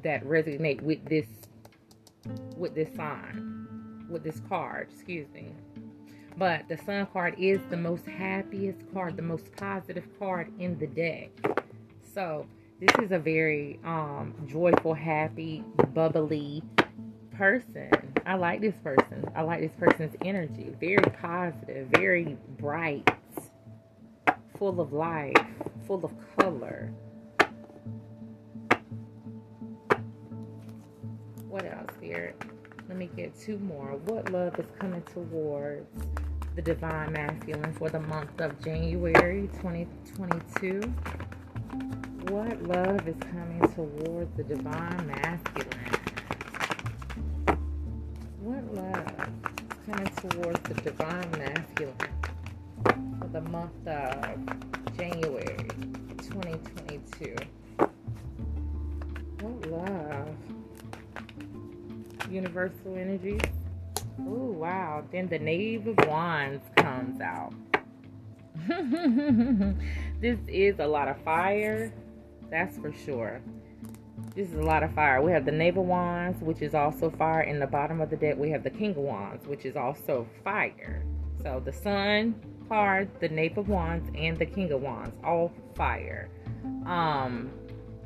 that 0.04 0.24
resonate 0.24 0.82
with 0.82 1.04
this 1.06 1.28
with 2.58 2.74
this 2.74 2.94
sign, 2.96 3.68
with 4.10 4.24
this 4.24 4.42
card, 4.48 4.89
excuse 4.92 5.28
me. 5.34 5.54
But 6.39 6.69
the 6.69 6.78
Sun 6.78 7.08
card 7.12 7.36
is 7.38 7.60
the 7.69 7.75
most 7.75 8.06
happiest 8.06 8.80
card, 8.93 9.17
the 9.17 9.21
most 9.21 9.54
positive 9.58 10.06
card 10.17 10.49
in 10.58 10.80
the 10.80 10.88
deck. 10.88 11.32
So 12.13 12.45
this 12.80 12.91
is 13.04 13.12
a 13.12 13.19
very 13.19 13.78
um, 13.84 14.34
joyful, 14.47 14.93
happy, 14.93 15.65
bubbly 15.93 16.63
person. 17.36 17.91
I 18.25 18.36
like 18.36 18.62
this 18.62 18.75
person. 18.82 19.30
I 19.36 19.41
like 19.41 19.60
this 19.60 19.73
person's 19.78 20.15
energy. 20.23 20.73
Very 20.80 21.04
positive, 21.21 21.89
very 21.89 22.38
bright, 22.58 23.06
full 24.58 24.80
of 24.80 24.93
life, 24.93 25.36
full 25.86 26.06
of 26.06 26.13
color. 26.38 26.89
What 31.49 31.65
else, 31.65 31.93
Spirit? 31.97 32.41
Let 32.88 32.97
me 32.97 33.10
get 33.17 33.38
two 33.38 33.60
more. 33.60 33.99
What 34.06 34.32
love 34.32 34.58
is 34.58 34.67
coming 34.80 35.02
towards 35.13 35.86
the 36.60 36.74
Divine 36.74 37.13
Masculine 37.13 37.74
for 37.76 37.89
the 37.89 38.02
month 38.02 38.41
of 38.41 38.62
January 38.62 39.50
2022? 39.62 40.82
What 42.34 42.62
love 42.63 43.08
is 43.08 43.15
coming 43.32 43.62
towards 43.76 44.36
the 44.36 44.43
Divine 44.43 45.08
Masculine? 45.08 45.69
What 48.41 48.74
love 48.74 49.08
is 49.08 49.78
coming 49.86 50.13
towards 50.15 50.62
the 50.63 50.74
Divine 50.82 51.32
Masculine 51.32 51.95
for 53.22 53.28
the 53.32 53.41
month 53.41 53.88
of 53.88 54.98
January 54.98 55.69
2022? 56.17 57.36
What 59.39 59.69
love? 59.72 60.36
universal 62.30 62.95
energies. 62.95 63.41
Oh, 64.27 64.51
wow. 64.51 65.03
Then 65.12 65.27
the 65.27 65.39
Knave 65.39 65.88
of 65.88 66.08
Wands 66.08 66.63
comes 66.75 67.21
out. 67.21 67.53
this 70.21 70.38
is 70.47 70.79
a 70.79 70.88
lot 70.88 71.08
of 71.08 71.21
fire. 71.21 71.93
That's 72.49 72.77
for 72.77 72.91
sure. 72.91 73.41
This 74.36 74.49
is 74.49 74.55
a 74.55 74.63
lot 74.63 74.84
of 74.84 74.93
fire. 74.93 75.21
We 75.21 75.32
have 75.32 75.45
the 75.45 75.51
Knave 75.51 75.77
of 75.77 75.86
Wands, 75.86 76.41
which 76.41 76.62
is 76.62 76.75
also 76.75 77.10
fire. 77.10 77.41
In 77.41 77.60
the 77.60 77.67
bottom 77.67 78.01
of 78.01 78.10
the 78.10 78.17
deck, 78.17 78.38
we 78.38 78.49
have 78.51 78.63
the 78.63 78.69
King 78.69 78.91
of 78.91 78.97
Wands, 78.97 79.47
which 79.47 79.65
is 79.65 79.75
also 79.75 80.27
fire. 80.43 81.03
So 81.41 81.62
the 81.63 81.73
Sun 81.73 82.36
card, 82.67 83.10
the 83.19 83.29
Knave 83.29 83.58
of 83.58 83.69
Wands, 83.69 84.10
and 84.15 84.38
the 84.38 84.45
King 84.45 84.71
of 84.71 84.82
Wands, 84.82 85.15
all 85.23 85.51
fire. 85.75 86.29
Um, 86.86 87.49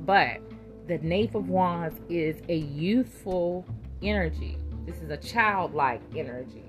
but 0.02 0.40
the 0.88 0.98
Knave 1.00 1.36
of 1.36 1.50
Wands 1.50 2.00
is 2.10 2.38
a 2.50 2.56
youthful 2.56 3.66
energy. 4.02 4.58
This 4.86 4.98
is 4.98 5.10
a 5.10 5.18
childlike 5.18 6.02
energy. 6.16 6.66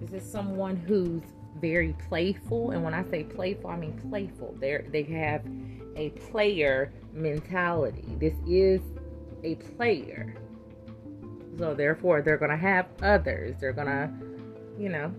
This 0.00 0.22
is 0.22 0.30
someone 0.30 0.76
who's 0.76 1.22
very 1.60 1.94
playful, 2.08 2.70
and 2.70 2.84
when 2.84 2.94
I 2.94 3.02
say 3.10 3.24
playful, 3.24 3.70
I 3.70 3.76
mean 3.76 3.98
playful. 4.08 4.56
They're 4.60 4.84
they 4.90 5.02
have 5.04 5.42
a 5.96 6.10
player 6.10 6.92
mentality. 7.12 8.04
This 8.18 8.34
is 8.46 8.80
a 9.42 9.54
player. 9.54 10.34
So 11.58 11.74
therefore, 11.74 12.22
they're 12.22 12.36
gonna 12.36 12.56
have 12.56 12.86
others. 13.02 13.56
They're 13.58 13.72
gonna, 13.72 14.12
you 14.78 14.90
know, 14.90 15.12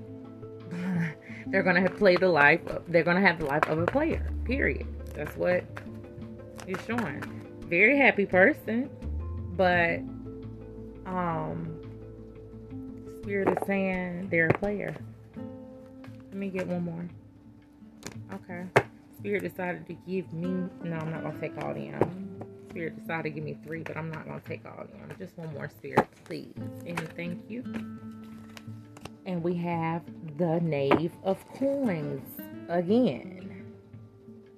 they're 1.48 1.64
gonna 1.64 1.90
play 1.90 2.16
the 2.16 2.30
life. 2.30 2.66
Of, 2.68 2.84
they're 2.88 3.04
gonna 3.04 3.22
have 3.22 3.40
the 3.40 3.46
life 3.46 3.68
of 3.68 3.80
a 3.80 3.86
player. 3.86 4.32
Period. 4.46 4.86
That's 5.16 5.36
what 5.36 5.64
you're 6.68 6.80
showing. 6.80 7.24
Very 7.62 7.98
happy 7.98 8.26
person, 8.26 8.90
but 9.56 10.00
um, 11.08 11.77
Spirit 13.28 13.50
is 13.50 13.68
saying 13.68 14.30
they're 14.32 14.48
a 14.48 14.54
player. 14.54 14.96
Let 15.36 16.34
me 16.34 16.48
get 16.48 16.66
one 16.66 16.86
more. 16.86 17.10
Okay. 18.32 18.64
Spirit 19.20 19.44
decided 19.44 19.86
to 19.88 19.96
give 20.08 20.32
me. 20.32 20.48
No, 20.82 20.96
I'm 20.96 21.12
not 21.12 21.24
gonna 21.24 21.38
take 21.38 21.62
all 21.62 21.74
them. 21.74 22.42
Spirit 22.70 22.98
decided 22.98 23.24
to 23.24 23.30
give 23.32 23.44
me 23.44 23.58
three, 23.66 23.82
but 23.84 23.98
I'm 23.98 24.10
not 24.10 24.26
gonna 24.26 24.40
take 24.48 24.66
all 24.66 24.78
them. 24.78 25.14
Just 25.20 25.38
one 25.38 25.54
more 25.54 25.68
spirit, 25.68 26.08
please. 26.24 26.54
And 26.86 26.98
thank 27.18 27.50
you. 27.50 27.66
And 29.26 29.44
we 29.44 29.56
have 29.56 30.04
the 30.38 30.62
Knave 30.62 31.12
of 31.26 31.46
Coins 31.50 32.26
again. 32.70 33.74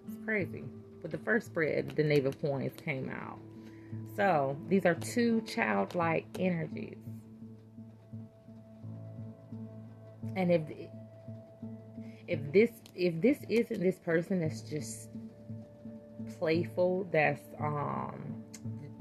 It's 0.07 0.23
crazy. 0.23 0.63
With 1.01 1.09
the 1.09 1.17
first 1.17 1.47
spread, 1.47 1.95
the 1.95 2.03
Knave 2.03 2.27
of 2.27 2.39
Coins 2.39 2.73
came 2.85 3.09
out. 3.09 3.39
So 4.15 4.55
these 4.67 4.85
are 4.85 4.93
two 4.93 5.41
childlike 5.47 6.27
energies. 6.37 6.97
And 10.35 10.51
if 10.51 10.61
if 12.27 12.39
this 12.51 12.69
if 12.95 13.19
this 13.21 13.39
isn't 13.49 13.79
this 13.79 13.99
person 13.99 14.41
that's 14.41 14.61
just 14.61 15.09
playful, 16.37 17.07
that's 17.11 17.41
um 17.59 18.43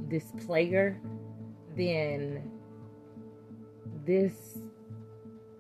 this 0.09 0.33
player, 0.47 1.01
then 1.77 2.51
this 4.07 4.59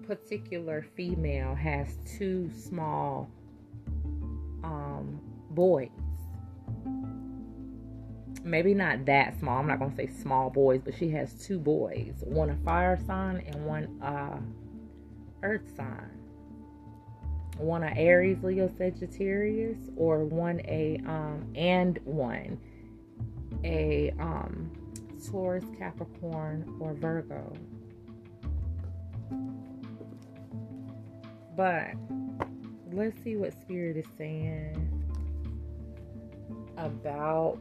particular 0.07 0.87
female 0.97 1.55
has 1.55 1.99
two 2.19 2.51
small 2.51 3.29
um, 4.65 5.21
boys. 5.51 5.91
Maybe 8.43 8.73
not 8.73 9.05
that 9.05 9.39
small. 9.39 9.59
I'm 9.59 9.67
not 9.67 9.79
gonna 9.79 9.95
say 9.95 10.07
small 10.07 10.49
boys, 10.49 10.81
but 10.83 10.95
she 10.95 11.11
has 11.11 11.35
two 11.35 11.59
boys. 11.59 12.15
One 12.25 12.49
a 12.49 12.57
fire 12.65 12.99
sign 13.07 13.43
and 13.47 13.67
one 13.67 14.01
uh, 14.01 14.39
earth 15.43 15.77
sign. 15.77 16.11
One 17.57 17.83
a 17.83 17.93
Aries, 17.97 18.39
Leo, 18.43 18.71
Sagittarius, 18.79 19.79
or 19.97 20.25
one 20.25 20.61
a 20.65 21.01
um, 21.07 21.51
and 21.57 21.99
one 22.05 22.61
a 23.65 24.15
um, 24.21 24.71
Taurus, 25.31 25.65
Capricorn, 25.79 26.77
or 26.81 26.95
Virgo. 26.95 27.53
But 31.57 31.95
let's 32.93 33.21
see 33.25 33.37
what 33.37 33.53
Spirit 33.53 33.97
is 33.97 34.07
saying 34.17 34.85
about 36.77 37.59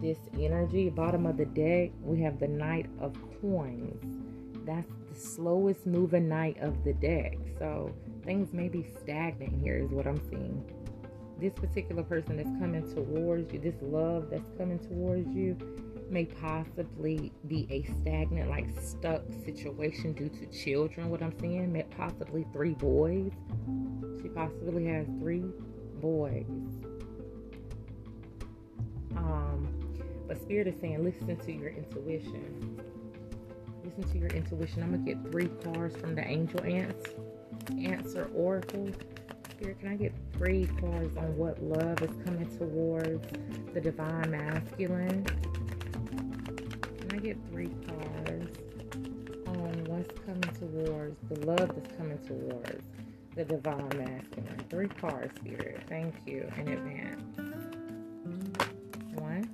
this 0.00 0.18
energy. 0.38 0.90
Bottom 0.90 1.26
of 1.26 1.36
the 1.36 1.46
deck, 1.46 1.90
we 2.02 2.20
have 2.22 2.40
the 2.40 2.48
Knight 2.48 2.86
of 3.00 3.16
Coins. 3.40 4.02
That's 4.66 4.90
slowest 5.16 5.86
moving 5.86 6.28
knight 6.28 6.58
of 6.60 6.84
the 6.84 6.92
deck. 6.94 7.36
So 7.58 7.94
things 8.24 8.52
may 8.52 8.68
be 8.68 8.86
stagnant 9.00 9.62
here, 9.62 9.76
is 9.78 9.90
what 9.90 10.06
I'm 10.06 10.20
seeing 10.28 10.64
this 11.38 11.52
particular 11.52 12.02
person 12.02 12.36
that's 12.36 12.58
coming 12.58 12.82
towards 12.94 13.52
you, 13.52 13.60
this 13.60 13.76
love 13.82 14.30
that's 14.30 14.50
coming 14.56 14.78
towards 14.78 15.28
you, 15.34 15.56
may 16.08 16.24
possibly 16.24 17.32
be 17.46 17.66
a 17.70 17.82
stagnant, 18.00 18.48
like 18.48 18.66
stuck 18.80 19.22
situation 19.44 20.12
due 20.12 20.28
to 20.28 20.46
children. 20.46 21.10
What 21.10 21.22
I'm 21.22 21.38
seeing, 21.38 21.72
may 21.72 21.82
possibly 21.82 22.46
three 22.52 22.74
boys. 22.74 23.32
She 24.22 24.28
possibly 24.28 24.86
has 24.86 25.06
three 25.18 25.44
boys. 26.00 26.46
Um, 29.16 29.68
but 30.28 30.40
Spirit 30.40 30.68
is 30.68 30.80
saying, 30.80 31.02
listen 31.02 31.36
to 31.36 31.52
your 31.52 31.70
intuition. 31.70 32.80
Listen 33.86 34.12
to 34.12 34.18
your 34.18 34.30
intuition. 34.30 34.82
I'm 34.82 34.90
gonna 34.90 35.04
get 35.04 35.30
three 35.30 35.46
cards 35.62 35.96
from 35.96 36.16
the 36.16 36.26
Angel 36.26 36.60
Ants 36.64 37.10
Answer 37.70 38.28
Oracle. 38.34 38.90
Spirit, 39.50 39.78
can 39.78 39.88
I 39.90 39.96
get 39.96 40.12
three 40.32 40.66
cards 40.80 41.16
on 41.16 41.36
what 41.36 41.62
love 41.62 42.02
is 42.02 42.10
coming 42.24 42.48
towards 42.58 43.24
the 43.72 43.80
divine 43.80 44.32
masculine? 44.32 45.24
Can 45.24 47.10
I 47.12 47.18
get 47.18 47.36
three 47.52 47.70
cards 47.86 48.58
on 49.46 49.84
what's 49.84 50.18
coming 50.26 50.42
towards 50.58 51.16
the 51.30 51.46
love 51.46 51.70
that's 51.72 51.96
coming 51.96 52.18
towards 52.26 52.82
the 53.36 53.44
divine 53.44 53.88
masculine? 53.96 54.64
Three 54.68 54.88
cards, 54.88 55.32
Spirit. 55.38 55.80
Thank 55.88 56.12
you 56.26 56.50
in 56.56 56.68
advance. 56.68 57.22
One, 59.20 59.48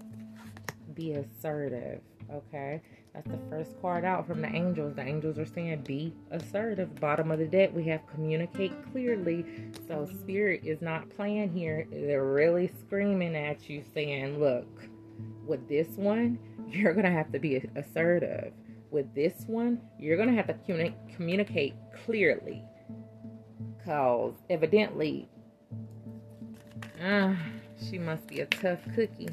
be 0.95 1.13
assertive. 1.13 2.01
Okay. 2.33 2.81
That's 3.15 3.29
the 3.29 3.39
first 3.51 3.79
card 3.83 4.05
out 4.07 4.27
from 4.27 4.41
the 4.41 4.49
angels. 4.49 4.97
The 4.97 5.03
angels 5.03 5.39
are 5.39 5.45
saying 5.45 5.83
be 5.83 6.15
assertive. 6.31 6.95
Bottom 6.99 7.31
of 7.31 7.39
the 7.39 7.47
deck, 7.47 7.71
we 7.75 7.85
have 7.85 8.01
communicate 8.07 8.73
clearly. 8.91 9.45
So 9.87 10.09
spirit 10.21 10.63
is 10.65 10.81
not 10.81 11.11
playing 11.11 11.53
here. 11.53 11.87
They're 11.91 12.25
really 12.25 12.71
screaming 12.81 13.37
at 13.37 13.69
you 13.69 13.83
saying, 13.93 14.41
look, 14.41 14.67
with 15.47 15.69
this 15.69 15.89
one, 15.97 16.39
you're 16.69 16.95
going 16.95 17.05
to 17.05 17.13
have 17.13 17.31
to 17.33 17.39
be 17.39 17.63
assertive. 17.77 18.53
With 18.91 19.15
this 19.15 19.45
one, 19.47 19.81
you're 19.99 20.17
going 20.17 20.31
to 20.31 20.35
have 20.35 20.47
to 20.47 20.55
communi- 20.55 20.95
communicate 21.15 21.75
clearly. 22.05 22.63
Because 23.79 24.35
evidently, 24.49 25.29
uh, 27.03 27.35
she 27.91 27.99
must 27.99 28.27
be 28.27 28.41
a 28.41 28.47
tough 28.47 28.81
cookie. 28.95 29.29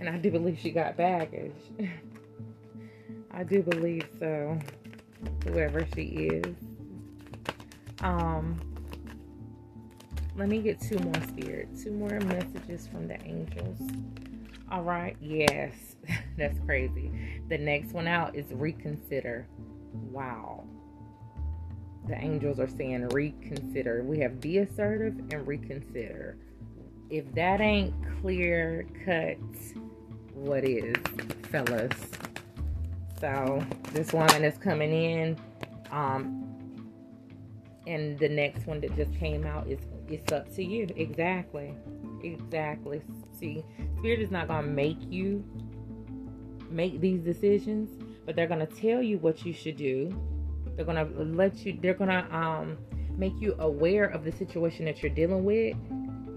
And 0.00 0.08
I 0.08 0.16
do 0.18 0.30
believe 0.30 0.58
she 0.58 0.70
got 0.70 0.96
baggage. 0.96 1.52
I 3.30 3.44
do 3.44 3.62
believe 3.62 4.08
so. 4.18 4.58
Whoever 5.44 5.86
she 5.94 6.02
is. 6.02 6.56
Um 8.00 8.60
let 10.36 10.48
me 10.48 10.58
get 10.58 10.80
two 10.80 10.98
more 11.00 11.20
spirits, 11.26 11.82
two 11.82 11.90
more 11.90 12.20
messages 12.20 12.86
from 12.86 13.08
the 13.08 13.20
angels. 13.24 13.80
All 14.70 14.82
right, 14.82 15.16
yes, 15.20 15.96
that's 16.38 16.56
crazy. 16.60 17.10
The 17.48 17.58
next 17.58 17.92
one 17.92 18.06
out 18.06 18.36
is 18.36 18.46
reconsider. 18.52 19.48
Wow. 20.12 20.64
The 22.06 22.16
angels 22.16 22.60
are 22.60 22.68
saying 22.68 23.08
reconsider. 23.08 24.04
We 24.04 24.20
have 24.20 24.40
be 24.40 24.58
assertive 24.58 25.18
and 25.32 25.44
reconsider. 25.44 26.36
If 27.10 27.34
that 27.34 27.60
ain't 27.60 27.94
clear 28.20 28.86
cut 29.04 29.38
what 30.38 30.64
is, 30.64 30.94
fellas. 31.50 31.92
So 33.20 33.64
this 33.92 34.12
woman 34.12 34.44
is 34.44 34.56
coming 34.58 34.92
in. 34.92 35.36
Um, 35.90 36.44
and 37.86 38.18
the 38.18 38.28
next 38.28 38.66
one 38.66 38.80
that 38.80 38.94
just 38.96 39.12
came 39.18 39.46
out 39.46 39.66
is 39.66 39.78
it's 40.08 40.30
up 40.32 40.54
to 40.54 40.64
you. 40.64 40.86
Exactly. 40.96 41.74
Exactly. 42.22 43.00
See, 43.38 43.64
spirit 43.98 44.20
is 44.20 44.30
not 44.30 44.48
gonna 44.48 44.66
make 44.66 44.98
you 45.10 45.44
make 46.70 47.00
these 47.00 47.20
decisions, 47.20 47.90
but 48.26 48.36
they're 48.36 48.46
gonna 48.46 48.66
tell 48.66 49.02
you 49.02 49.18
what 49.18 49.44
you 49.44 49.52
should 49.52 49.76
do. 49.76 50.14
They're 50.76 50.84
gonna 50.84 51.08
let 51.16 51.64
you 51.64 51.78
they're 51.80 51.94
gonna 51.94 52.28
um 52.30 52.78
make 53.16 53.40
you 53.40 53.56
aware 53.58 54.04
of 54.04 54.22
the 54.22 54.32
situation 54.32 54.84
that 54.84 55.02
you're 55.02 55.12
dealing 55.12 55.44
with 55.44 55.76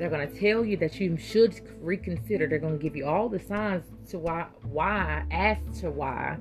they're 0.01 0.09
going 0.09 0.27
to 0.27 0.39
tell 0.39 0.65
you 0.65 0.77
that 0.77 0.99
you 0.99 1.15
should 1.15 1.61
reconsider. 1.79 2.47
They're 2.47 2.57
going 2.57 2.75
to 2.75 2.81
give 2.81 2.95
you 2.95 3.05
all 3.05 3.29
the 3.29 3.37
signs 3.37 3.85
to 4.09 4.17
why, 4.17 4.47
why, 4.63 5.23
as 5.29 5.59
to 5.81 5.91
why 5.91 6.37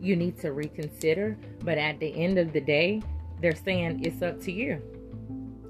you 0.00 0.16
need 0.16 0.36
to 0.40 0.50
reconsider. 0.50 1.38
But 1.62 1.78
at 1.78 2.00
the 2.00 2.12
end 2.12 2.40
of 2.40 2.52
the 2.52 2.60
day, 2.60 3.02
they're 3.40 3.54
saying 3.54 4.04
it's 4.04 4.20
up 4.20 4.40
to 4.40 4.50
you. 4.50 4.82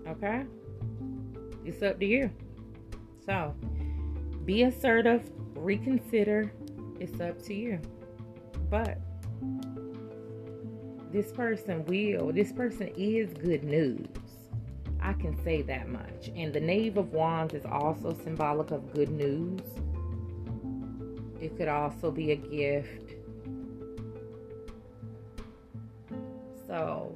Okay? 0.09 0.45
It's 1.67 1.83
up 1.83 2.01
to 2.01 2.07
you. 2.07 2.31
So 3.27 3.55
be 4.47 4.63
assertive, 4.63 5.31
reconsider. 5.55 6.51
It's 6.99 7.21
up 7.21 7.43
to 7.43 7.53
you. 7.53 7.79
But 8.71 8.99
this 11.13 11.31
person 11.31 11.85
will, 11.85 12.33
this 12.33 12.53
person 12.53 12.91
is 12.97 13.35
good 13.35 13.65
news. 13.65 14.09
I 15.05 15.13
can 15.13 15.37
say 15.45 15.61
that 15.63 15.89
much. 15.89 16.31
And 16.35 16.53
the 16.53 16.61
Knave 16.61 16.97
of 16.97 17.13
Wands 17.13 17.53
is 17.53 17.67
also 17.67 18.15
symbolic 18.25 18.71
of 18.71 18.95
good 18.95 19.11
news. 19.11 19.61
It 21.41 21.59
could 21.59 21.69
also 21.69 22.11
be 22.11 22.33
a 22.33 22.37
gift. 22.37 23.13
So, 26.67 27.15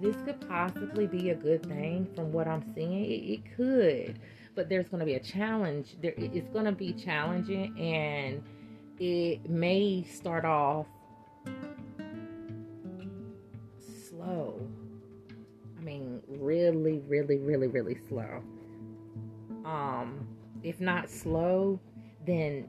this 0.00 0.14
could 0.24 0.40
possibly 0.48 1.08
be 1.08 1.30
a 1.30 1.34
good 1.34 1.66
thing 1.66 2.06
from 2.14 2.30
what 2.30 2.46
I'm 2.46 2.62
seeing. 2.72 3.04
It, 3.04 3.40
it 3.40 3.56
could, 3.56 4.20
but 4.54 4.68
there's 4.68 4.86
going 4.88 5.00
to 5.00 5.06
be 5.06 5.14
a 5.14 5.20
challenge. 5.20 5.96
There, 6.00 6.14
it's 6.16 6.48
going 6.50 6.66
to 6.66 6.72
be 6.72 6.92
challenging, 6.92 7.76
and 7.76 8.40
it 9.00 9.50
may 9.50 10.04
start 10.04 10.44
off 10.44 10.86
really, 16.72 17.00
really, 17.06 17.38
really, 17.38 17.66
really 17.66 17.98
slow. 18.08 18.42
Um, 19.64 20.26
if 20.62 20.80
not 20.80 21.10
slow, 21.10 21.80
then 22.26 22.68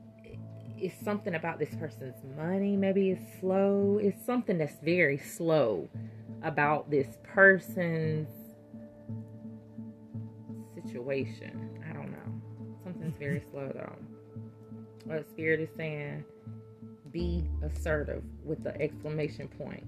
it's 0.78 0.96
something 1.04 1.36
about 1.36 1.60
this 1.60 1.74
person's 1.76 2.16
money. 2.36 2.76
Maybe 2.76 3.12
it's 3.12 3.40
slow. 3.40 4.00
It's 4.02 4.26
something 4.26 4.58
that's 4.58 4.80
very 4.84 5.18
slow 5.18 5.90
about 6.44 6.90
this 6.90 7.18
person's 7.24 8.28
situation. 10.74 11.80
I 11.90 11.94
don't 11.94 12.12
know. 12.12 12.42
Something's 12.84 13.18
very 13.18 13.44
slow 13.52 13.72
though. 13.74 13.96
What 15.06 15.28
Spirit 15.30 15.60
is 15.60 15.70
saying 15.78 16.24
Be 17.12 17.48
assertive 17.64 18.24
with 18.44 18.64
the 18.64 18.80
exclamation 18.82 19.48
point. 19.48 19.86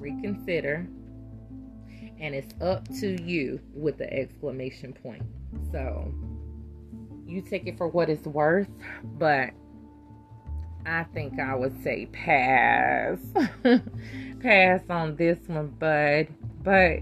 Reconsider. 0.00 0.86
And 2.24 2.34
it's 2.34 2.54
up 2.62 2.88
to 3.00 3.22
you 3.22 3.60
with 3.74 3.98
the 3.98 4.10
exclamation 4.10 4.94
point. 4.94 5.24
So 5.72 6.10
you 7.26 7.42
take 7.42 7.66
it 7.66 7.76
for 7.76 7.86
what 7.86 8.08
it's 8.08 8.26
worth, 8.26 8.70
but 9.18 9.50
I 10.86 11.04
think 11.12 11.38
I 11.38 11.54
would 11.54 11.82
say 11.82 12.06
pass. 12.06 13.18
pass 14.40 14.80
on 14.88 15.16
this 15.16 15.38
one, 15.48 15.68
bud. 15.78 16.28
But 16.62 17.00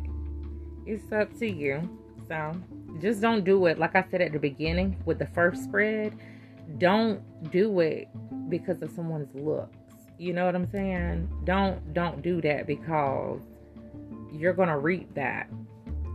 it's 0.87 1.13
up 1.13 1.39
to 1.39 1.49
you. 1.49 1.89
So 2.27 2.57
just 3.01 3.21
don't 3.21 3.45
do 3.45 3.67
it. 3.67 3.79
Like 3.79 3.95
I 3.95 4.05
said 4.11 4.23
at 4.23 4.33
the 4.33 4.41
beginning 4.41 5.01
with 5.05 5.21
the 5.21 5.27
first 5.27 5.63
spread, 5.63 6.19
don't 6.79 7.23
do 7.53 7.79
it 7.79 8.09
because 8.49 8.83
of 8.83 8.91
someone's 8.91 9.33
looks. 9.37 9.77
You 10.19 10.33
know 10.33 10.47
what 10.47 10.57
I'm 10.57 10.67
saying? 10.67 11.29
Don't 11.45 11.95
don't 11.95 12.23
do 12.23 12.41
that 12.41 12.67
because 12.67 13.41
you're 14.33 14.53
gonna 14.53 14.79
reap 14.79 15.15
that. 15.15 15.49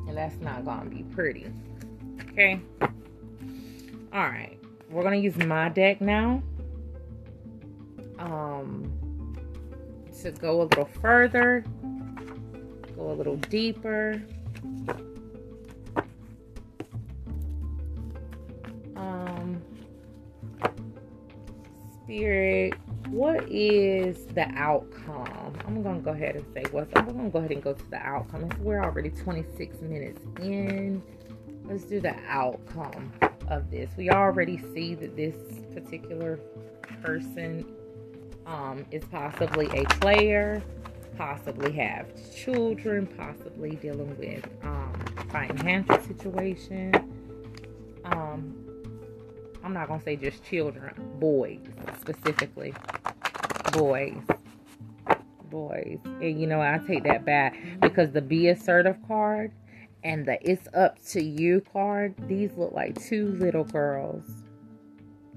And 0.08 0.18
that's 0.18 0.38
not 0.38 0.66
gonna 0.66 0.90
be 0.90 1.04
pretty. 1.04 1.48
Okay. 2.32 2.60
Alright. 4.14 4.60
We're 4.90 5.04
gonna 5.04 5.18
use 5.18 5.38
my 5.38 5.70
deck 5.70 6.02
now 6.02 6.42
um, 8.20 9.36
to 10.22 10.32
go 10.32 10.62
a 10.62 10.64
little 10.64 10.90
further, 11.02 11.64
go 12.96 13.12
a 13.12 13.14
little 13.14 13.38
deeper. 13.38 14.22
Um, 18.96 19.62
spirit, 22.04 22.74
what 23.10 23.50
is 23.50 24.26
the 24.28 24.48
outcome? 24.56 25.54
I'm 25.66 25.82
gonna 25.82 26.00
go 26.00 26.12
ahead 26.12 26.36
and 26.36 26.46
say 26.54 26.64
what's. 26.72 26.92
I'm 26.96 27.06
gonna 27.06 27.30
go 27.30 27.40
ahead 27.40 27.52
and 27.52 27.64
go 27.64 27.74
to 27.74 27.90
the 27.90 27.98
outcome. 27.98 28.50
We're 28.60 28.84
already 28.84 29.10
26 29.10 29.82
minutes 29.82 30.22
in. 30.42 31.02
Let's 31.66 31.84
do 31.84 32.00
the 32.00 32.16
outcome 32.28 33.12
of 33.50 33.70
this. 33.72 33.90
We 33.98 34.10
already 34.10 34.58
see 34.74 34.96
that 34.96 35.16
this 35.16 35.36
particular 35.74 36.40
person 37.02 37.66
um, 38.46 38.86
is 38.92 39.04
possibly 39.06 39.68
a 39.68 39.86
player, 39.86 40.62
possibly 41.18 41.72
have 41.74 42.08
children, 42.36 43.08
possibly 43.08 43.72
dealing 43.72 44.18
with 44.18 44.46
um, 44.64 44.94
financial 45.30 46.00
situation. 46.02 46.94
Um, 48.06 48.68
I'm 49.64 49.74
not 49.74 49.88
gonna 49.88 50.02
say 50.02 50.16
just 50.16 50.44
children, 50.46 50.94
boys 51.20 51.60
specifically, 52.00 52.74
boys, 53.78 54.18
boys. 55.50 56.00
And 56.04 56.40
you 56.40 56.48
know, 56.48 56.62
I 56.62 56.80
take 56.88 57.04
that 57.04 57.26
back. 57.26 57.56
Because 57.82 58.12
the 58.12 58.22
be 58.22 58.50
assertive 58.50 58.98
card 59.08 59.52
and 60.04 60.26
the 60.26 60.38
it's 60.50 60.68
up 60.74 61.04
to 61.10 61.24
you 61.24 61.62
card. 61.72 62.16
These 62.28 62.52
look 62.58 62.74
like 62.74 63.00
two 63.02 63.28
little 63.40 63.64
girls, 63.64 64.24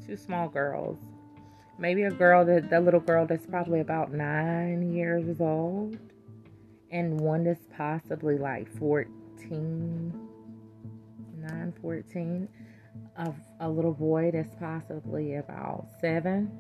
two 0.07 0.17
small 0.17 0.49
girls. 0.49 0.99
Maybe 1.79 2.03
a 2.03 2.11
girl 2.11 2.45
that 2.47 2.71
that 2.71 2.85
little 2.85 3.01
girl 3.01 3.27
that's 3.27 3.47
probably 3.47 3.81
about 3.81 4.13
nine 4.13 4.95
years 4.95 5.41
old. 5.41 5.99
And 6.91 7.21
one 7.21 7.45
that's 7.45 7.67
possibly 7.77 8.37
like 8.37 8.69
14 8.79 10.29
9 11.39 11.73
14 11.81 12.49
of 13.17 13.35
a 13.61 13.69
little 13.69 13.95
boy 13.95 14.31
that's 14.33 14.55
possibly 14.57 15.37
about 15.37 15.87
7 16.01 16.51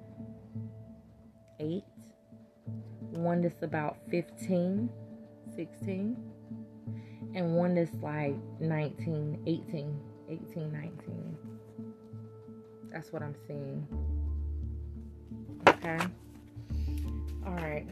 8 1.60 1.84
one 3.12 3.42
that's 3.42 3.62
about 3.62 3.98
15 4.10 4.88
16 5.54 6.16
and 7.34 7.54
one 7.54 7.74
that's 7.74 7.94
like 8.02 8.34
19 8.60 9.42
18 9.46 10.00
18 10.28 10.72
19 10.72 11.36
that's 12.92 13.12
what 13.12 13.22
i'm 13.22 13.34
seeing 13.46 13.86
Okay. 15.68 15.98
All 17.46 17.54
right. 17.54 17.86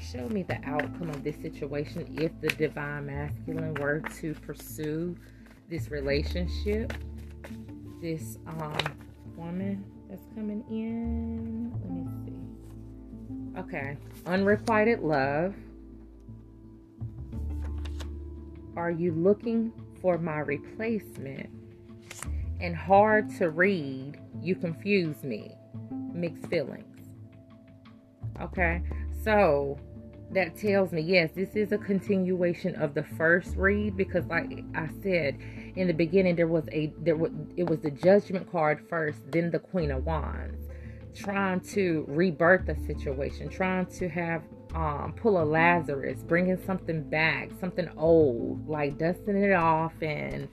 Show 0.00 0.28
me 0.28 0.42
the 0.42 0.58
outcome 0.64 1.10
of 1.10 1.22
this 1.22 1.36
situation 1.36 2.16
if 2.20 2.32
the 2.40 2.48
divine 2.48 3.06
masculine 3.06 3.74
were 3.74 4.00
to 4.20 4.34
pursue 4.34 5.16
this 5.70 5.90
relationship. 5.90 6.92
This 8.00 8.38
um 8.46 8.76
woman 9.36 9.84
that's 10.08 10.24
coming 10.34 10.64
in. 10.70 11.72
Okay. 13.58 13.96
Unrequited 14.26 15.00
love. 15.00 15.54
Are 18.76 18.90
you 18.90 19.12
looking 19.12 19.72
for 20.00 20.18
my 20.18 20.38
replacement? 20.38 21.50
And 22.60 22.74
hard 22.76 23.34
to 23.38 23.50
read, 23.50 24.18
you 24.40 24.54
confuse 24.54 25.22
me 25.22 25.52
mixed 26.12 26.46
feelings. 26.46 26.84
Okay, 28.40 28.82
so 29.24 29.78
that 30.30 30.56
tells 30.56 30.92
me 30.92 31.00
yes, 31.00 31.30
this 31.34 31.56
is 31.56 31.72
a 31.72 31.78
continuation 31.78 32.74
of 32.76 32.94
the 32.94 33.02
first 33.02 33.56
read 33.56 33.96
because, 33.96 34.24
like 34.26 34.64
I 34.74 34.88
said 35.02 35.38
in 35.76 35.86
the 35.86 35.92
beginning, 35.92 36.36
there 36.36 36.46
was 36.46 36.64
a 36.70 36.92
there 36.98 37.16
was 37.16 37.32
it 37.56 37.68
was 37.68 37.80
the 37.80 37.90
Judgment 37.90 38.50
card 38.50 38.86
first, 38.88 39.18
then 39.30 39.50
the 39.50 39.58
Queen 39.58 39.90
of 39.90 40.04
Wands, 40.04 40.67
trying 41.18 41.60
to 41.60 42.04
rebirth 42.08 42.66
the 42.66 42.76
situation, 42.86 43.48
trying 43.48 43.86
to 43.86 44.08
have 44.08 44.42
um, 44.74 45.14
pull 45.16 45.42
a 45.42 45.44
Lazarus, 45.44 46.22
bringing 46.22 46.62
something 46.64 47.02
back, 47.02 47.50
something 47.58 47.88
old, 47.96 48.68
like 48.68 48.98
dusting 48.98 49.36
it 49.36 49.52
off 49.52 49.92
and 50.02 50.48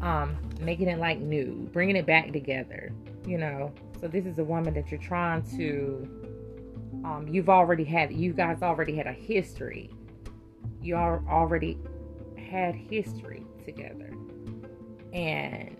um, 0.00 0.36
making 0.60 0.88
it 0.88 0.98
like 0.98 1.18
new, 1.18 1.68
bringing 1.72 1.96
it 1.96 2.06
back 2.06 2.32
together, 2.32 2.92
you 3.26 3.38
know. 3.38 3.72
So 4.00 4.08
this 4.08 4.26
is 4.26 4.38
a 4.38 4.44
woman 4.44 4.74
that 4.74 4.90
you're 4.90 5.00
trying 5.00 5.42
to 5.56 6.20
um, 7.04 7.26
you've 7.28 7.48
already 7.48 7.84
had 7.84 8.12
you 8.12 8.32
guys 8.32 8.62
already 8.62 8.96
had 8.96 9.06
a 9.06 9.12
history. 9.12 9.90
You 10.82 10.96
already 10.96 11.78
had 12.36 12.74
history 12.74 13.44
together. 13.64 14.12
And 15.12 15.76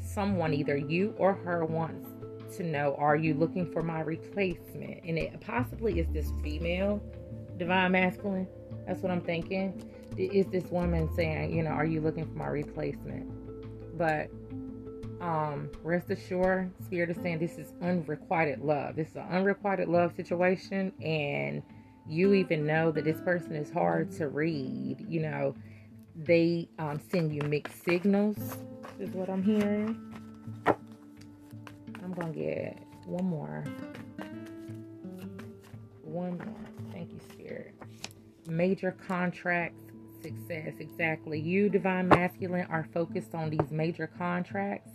someone 0.00 0.52
either 0.52 0.76
you 0.76 1.14
or 1.18 1.34
her 1.34 1.64
wants 1.64 2.08
to 2.56 2.62
know 2.62 2.94
are 2.98 3.16
you 3.16 3.34
looking 3.34 3.70
for 3.70 3.82
my 3.82 4.00
replacement? 4.00 5.04
And 5.04 5.18
it 5.18 5.40
possibly 5.40 6.00
is 6.00 6.06
this 6.12 6.30
female 6.42 7.02
divine 7.58 7.92
masculine. 7.92 8.46
That's 8.86 9.00
what 9.00 9.12
I'm 9.12 9.20
thinking. 9.20 9.90
Is 10.16 10.46
this 10.46 10.64
woman 10.64 11.08
saying, 11.14 11.54
you 11.54 11.62
know, 11.62 11.70
are 11.70 11.86
you 11.86 12.00
looking 12.00 12.26
for 12.26 12.36
my 12.36 12.48
replacement? 12.48 13.30
But 13.96 14.30
um, 15.22 15.70
rest 15.82 16.10
assured, 16.10 16.72
Spirit 16.84 17.10
is 17.10 17.16
saying 17.22 17.38
this 17.38 17.56
is 17.56 17.72
unrequited 17.80 18.60
love. 18.60 18.96
This 18.96 19.08
is 19.10 19.16
an 19.16 19.26
unrequited 19.30 19.88
love 19.88 20.14
situation, 20.16 20.92
and 21.00 21.62
you 22.08 22.34
even 22.34 22.66
know 22.66 22.90
that 22.90 23.04
this 23.04 23.20
person 23.20 23.54
is 23.54 23.70
hard 23.70 24.10
to 24.12 24.28
read. 24.28 25.06
You 25.08 25.20
know, 25.20 25.54
they 26.16 26.68
um, 26.78 27.00
send 27.10 27.32
you 27.32 27.42
mixed 27.42 27.84
signals, 27.84 28.36
is 28.98 29.10
what 29.10 29.30
I'm 29.30 29.42
hearing. 29.42 29.96
I'm 32.02 32.12
gonna 32.12 32.32
get 32.32 32.78
one 33.06 33.24
more. 33.24 33.64
One 36.02 36.38
more. 36.38 36.92
Thank 36.92 37.12
you, 37.12 37.20
Spirit. 37.32 37.74
Major 38.46 38.96
contracts 39.06 39.82
success. 40.22 40.74
Exactly. 40.78 41.40
You, 41.40 41.68
Divine 41.68 42.08
Masculine, 42.08 42.66
are 42.70 42.86
focused 42.94 43.34
on 43.34 43.50
these 43.50 43.70
major 43.70 44.06
contracts 44.18 44.90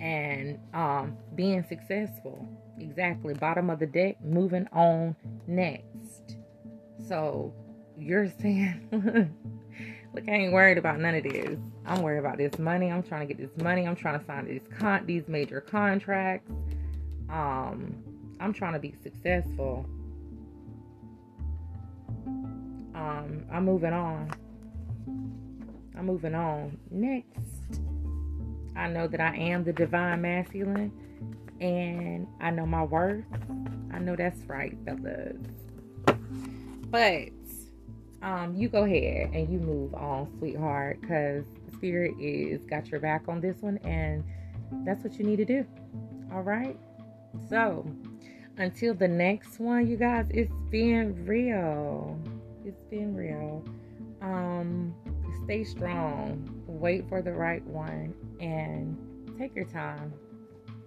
and 0.00 0.58
um, 0.72 1.16
being 1.34 1.64
successful. 1.68 2.48
Exactly. 2.78 3.34
Bottom 3.34 3.70
of 3.70 3.78
the 3.78 3.86
deck, 3.86 4.16
moving 4.24 4.66
on 4.72 5.14
next. 5.46 6.36
So 7.08 7.52
you're 7.96 8.30
saying, 8.40 9.32
look, 10.14 10.28
I 10.28 10.32
ain't 10.32 10.52
worried 10.52 10.78
about 10.78 11.00
none 11.00 11.14
of 11.14 11.24
this. 11.24 11.58
I'm 11.86 12.02
worried 12.02 12.20
about 12.20 12.38
this 12.38 12.58
money. 12.58 12.90
I'm 12.90 13.02
trying 13.02 13.26
to 13.26 13.34
get 13.34 13.38
this 13.38 13.62
money. 13.62 13.86
I'm 13.86 13.96
trying 13.96 14.18
to 14.18 14.24
sign 14.24 14.46
these 14.46 14.62
con 14.78 15.04
these 15.06 15.28
major 15.28 15.60
contracts. 15.60 16.50
Um, 17.28 18.02
I'm 18.40 18.52
trying 18.52 18.74
to 18.74 18.78
be 18.78 18.94
successful. 19.02 19.86
Um, 22.94 23.44
I'm 23.52 23.64
moving 23.64 23.92
on. 23.92 24.30
I'm 25.96 26.06
moving 26.06 26.34
on. 26.34 26.78
Next 26.90 27.80
I 28.76 28.88
know 28.88 29.06
that 29.06 29.20
I 29.20 29.36
am 29.36 29.64
the 29.64 29.72
divine 29.72 30.22
masculine 30.22 30.92
and 31.60 32.26
I 32.40 32.50
know 32.50 32.66
my 32.66 32.82
worth. 32.82 33.24
I 33.92 33.98
know 33.98 34.16
that's 34.16 34.40
right, 34.46 34.76
fellas. 34.84 35.36
But 36.90 37.28
um, 38.24 38.56
you 38.56 38.70
go 38.70 38.84
ahead 38.84 39.30
and 39.34 39.50
you 39.50 39.58
move 39.58 39.94
on, 39.94 40.26
sweetheart, 40.38 40.98
because 41.02 41.44
spirit 41.74 42.14
is 42.18 42.64
got 42.64 42.88
your 42.88 42.98
back 42.98 43.24
on 43.28 43.40
this 43.40 43.58
one, 43.60 43.78
and 43.84 44.24
that's 44.86 45.04
what 45.04 45.18
you 45.18 45.26
need 45.26 45.36
to 45.36 45.44
do. 45.44 45.66
All 46.32 46.40
right. 46.40 46.78
So, 47.50 47.86
until 48.56 48.94
the 48.94 49.08
next 49.08 49.60
one, 49.60 49.86
you 49.86 49.98
guys, 49.98 50.26
it's 50.30 50.54
been 50.70 51.26
real. 51.26 52.18
It's 52.64 52.82
been 52.84 53.14
real. 53.14 53.62
Um, 54.22 54.94
stay 55.44 55.62
strong. 55.62 56.48
Wait 56.66 57.06
for 57.10 57.20
the 57.20 57.32
right 57.32 57.64
one 57.66 58.14
and 58.40 58.96
take 59.38 59.54
your 59.54 59.66
time. 59.66 60.14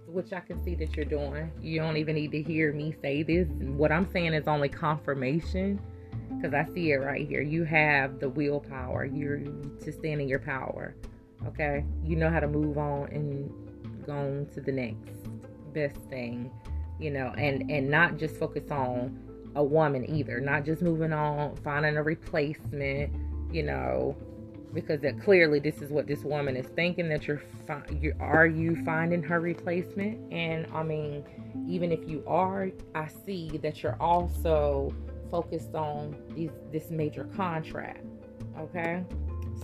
Which 0.07 0.33
I 0.33 0.39
can 0.39 0.63
see 0.63 0.73
that 0.75 0.95
you're 0.95 1.05
doing. 1.05 1.51
You 1.61 1.81
don't 1.81 1.97
even 1.97 2.15
need 2.15 2.31
to 2.31 2.41
hear 2.41 2.73
me 2.73 2.95
say 2.99 3.21
this. 3.21 3.47
What 3.59 3.91
I'm 3.91 4.09
saying 4.11 4.33
is 4.33 4.47
only 4.47 4.69
confirmation 4.69 5.79
because 6.35 6.53
I 6.53 6.65
see 6.73 6.91
it 6.91 6.97
right 6.97 7.27
here. 7.27 7.41
You 7.41 7.63
have 7.63 8.19
the 8.19 8.29
willpower. 8.29 9.05
You're 9.05 9.39
to 9.39 9.91
stand 9.91 10.21
in 10.21 10.27
your 10.27 10.39
power. 10.39 10.95
Okay, 11.45 11.85
you 12.03 12.15
know 12.15 12.29
how 12.29 12.39
to 12.39 12.47
move 12.47 12.77
on 12.77 13.09
and 13.09 13.51
go 14.05 14.13
on 14.13 14.47
to 14.53 14.61
the 14.61 14.71
next 14.71 15.11
best 15.73 15.97
thing 16.09 16.51
you 16.99 17.11
know, 17.11 17.33
and 17.37 17.69
and 17.69 17.89
not 17.89 18.17
just 18.17 18.37
focus 18.37 18.71
on 18.71 19.19
a 19.55 19.63
woman 19.63 20.09
either, 20.09 20.39
not 20.39 20.65
just 20.65 20.81
moving 20.81 21.13
on 21.13 21.55
finding 21.57 21.97
a 21.97 22.03
replacement, 22.03 23.13
you 23.51 23.63
know, 23.63 24.15
because 24.73 25.01
that 25.01 25.21
clearly 25.21 25.59
this 25.59 25.81
is 25.81 25.91
what 25.91 26.07
this 26.07 26.23
woman 26.23 26.55
is 26.55 26.65
thinking 26.67 27.09
that 27.09 27.27
you're 27.27 27.41
fi- 27.65 27.85
you 28.01 28.13
are 28.19 28.47
you 28.47 28.83
finding 28.83 29.23
her 29.23 29.39
replacement 29.39 30.31
and 30.31 30.67
I 30.73 30.83
mean 30.83 31.23
even 31.67 31.91
if 31.91 32.07
you 32.07 32.23
are 32.27 32.69
I 32.93 33.07
see 33.25 33.57
that 33.63 33.81
you're 33.81 33.97
also 34.01 34.93
focused 35.29 35.75
on 35.75 36.15
these 36.35 36.51
this 36.71 36.89
major 36.89 37.25
contract 37.35 38.05
okay 38.57 39.03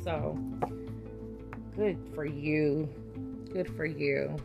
so 0.04 0.38
good 1.76 1.98
for 2.14 2.26
you 2.26 2.90
good 3.52 3.70
for 3.76 3.86
you 3.86 4.36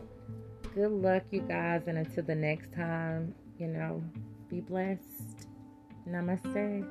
good 0.79 0.91
luck, 0.91 1.23
you 1.31 1.41
guys. 1.41 1.83
And 1.87 1.97
until 1.97 2.23
the 2.23 2.35
next 2.35 2.73
time, 2.73 3.33
you 3.57 3.67
know, 3.67 4.03
be 4.49 4.61
blessed. 4.61 5.47
Namaste. 6.07 6.85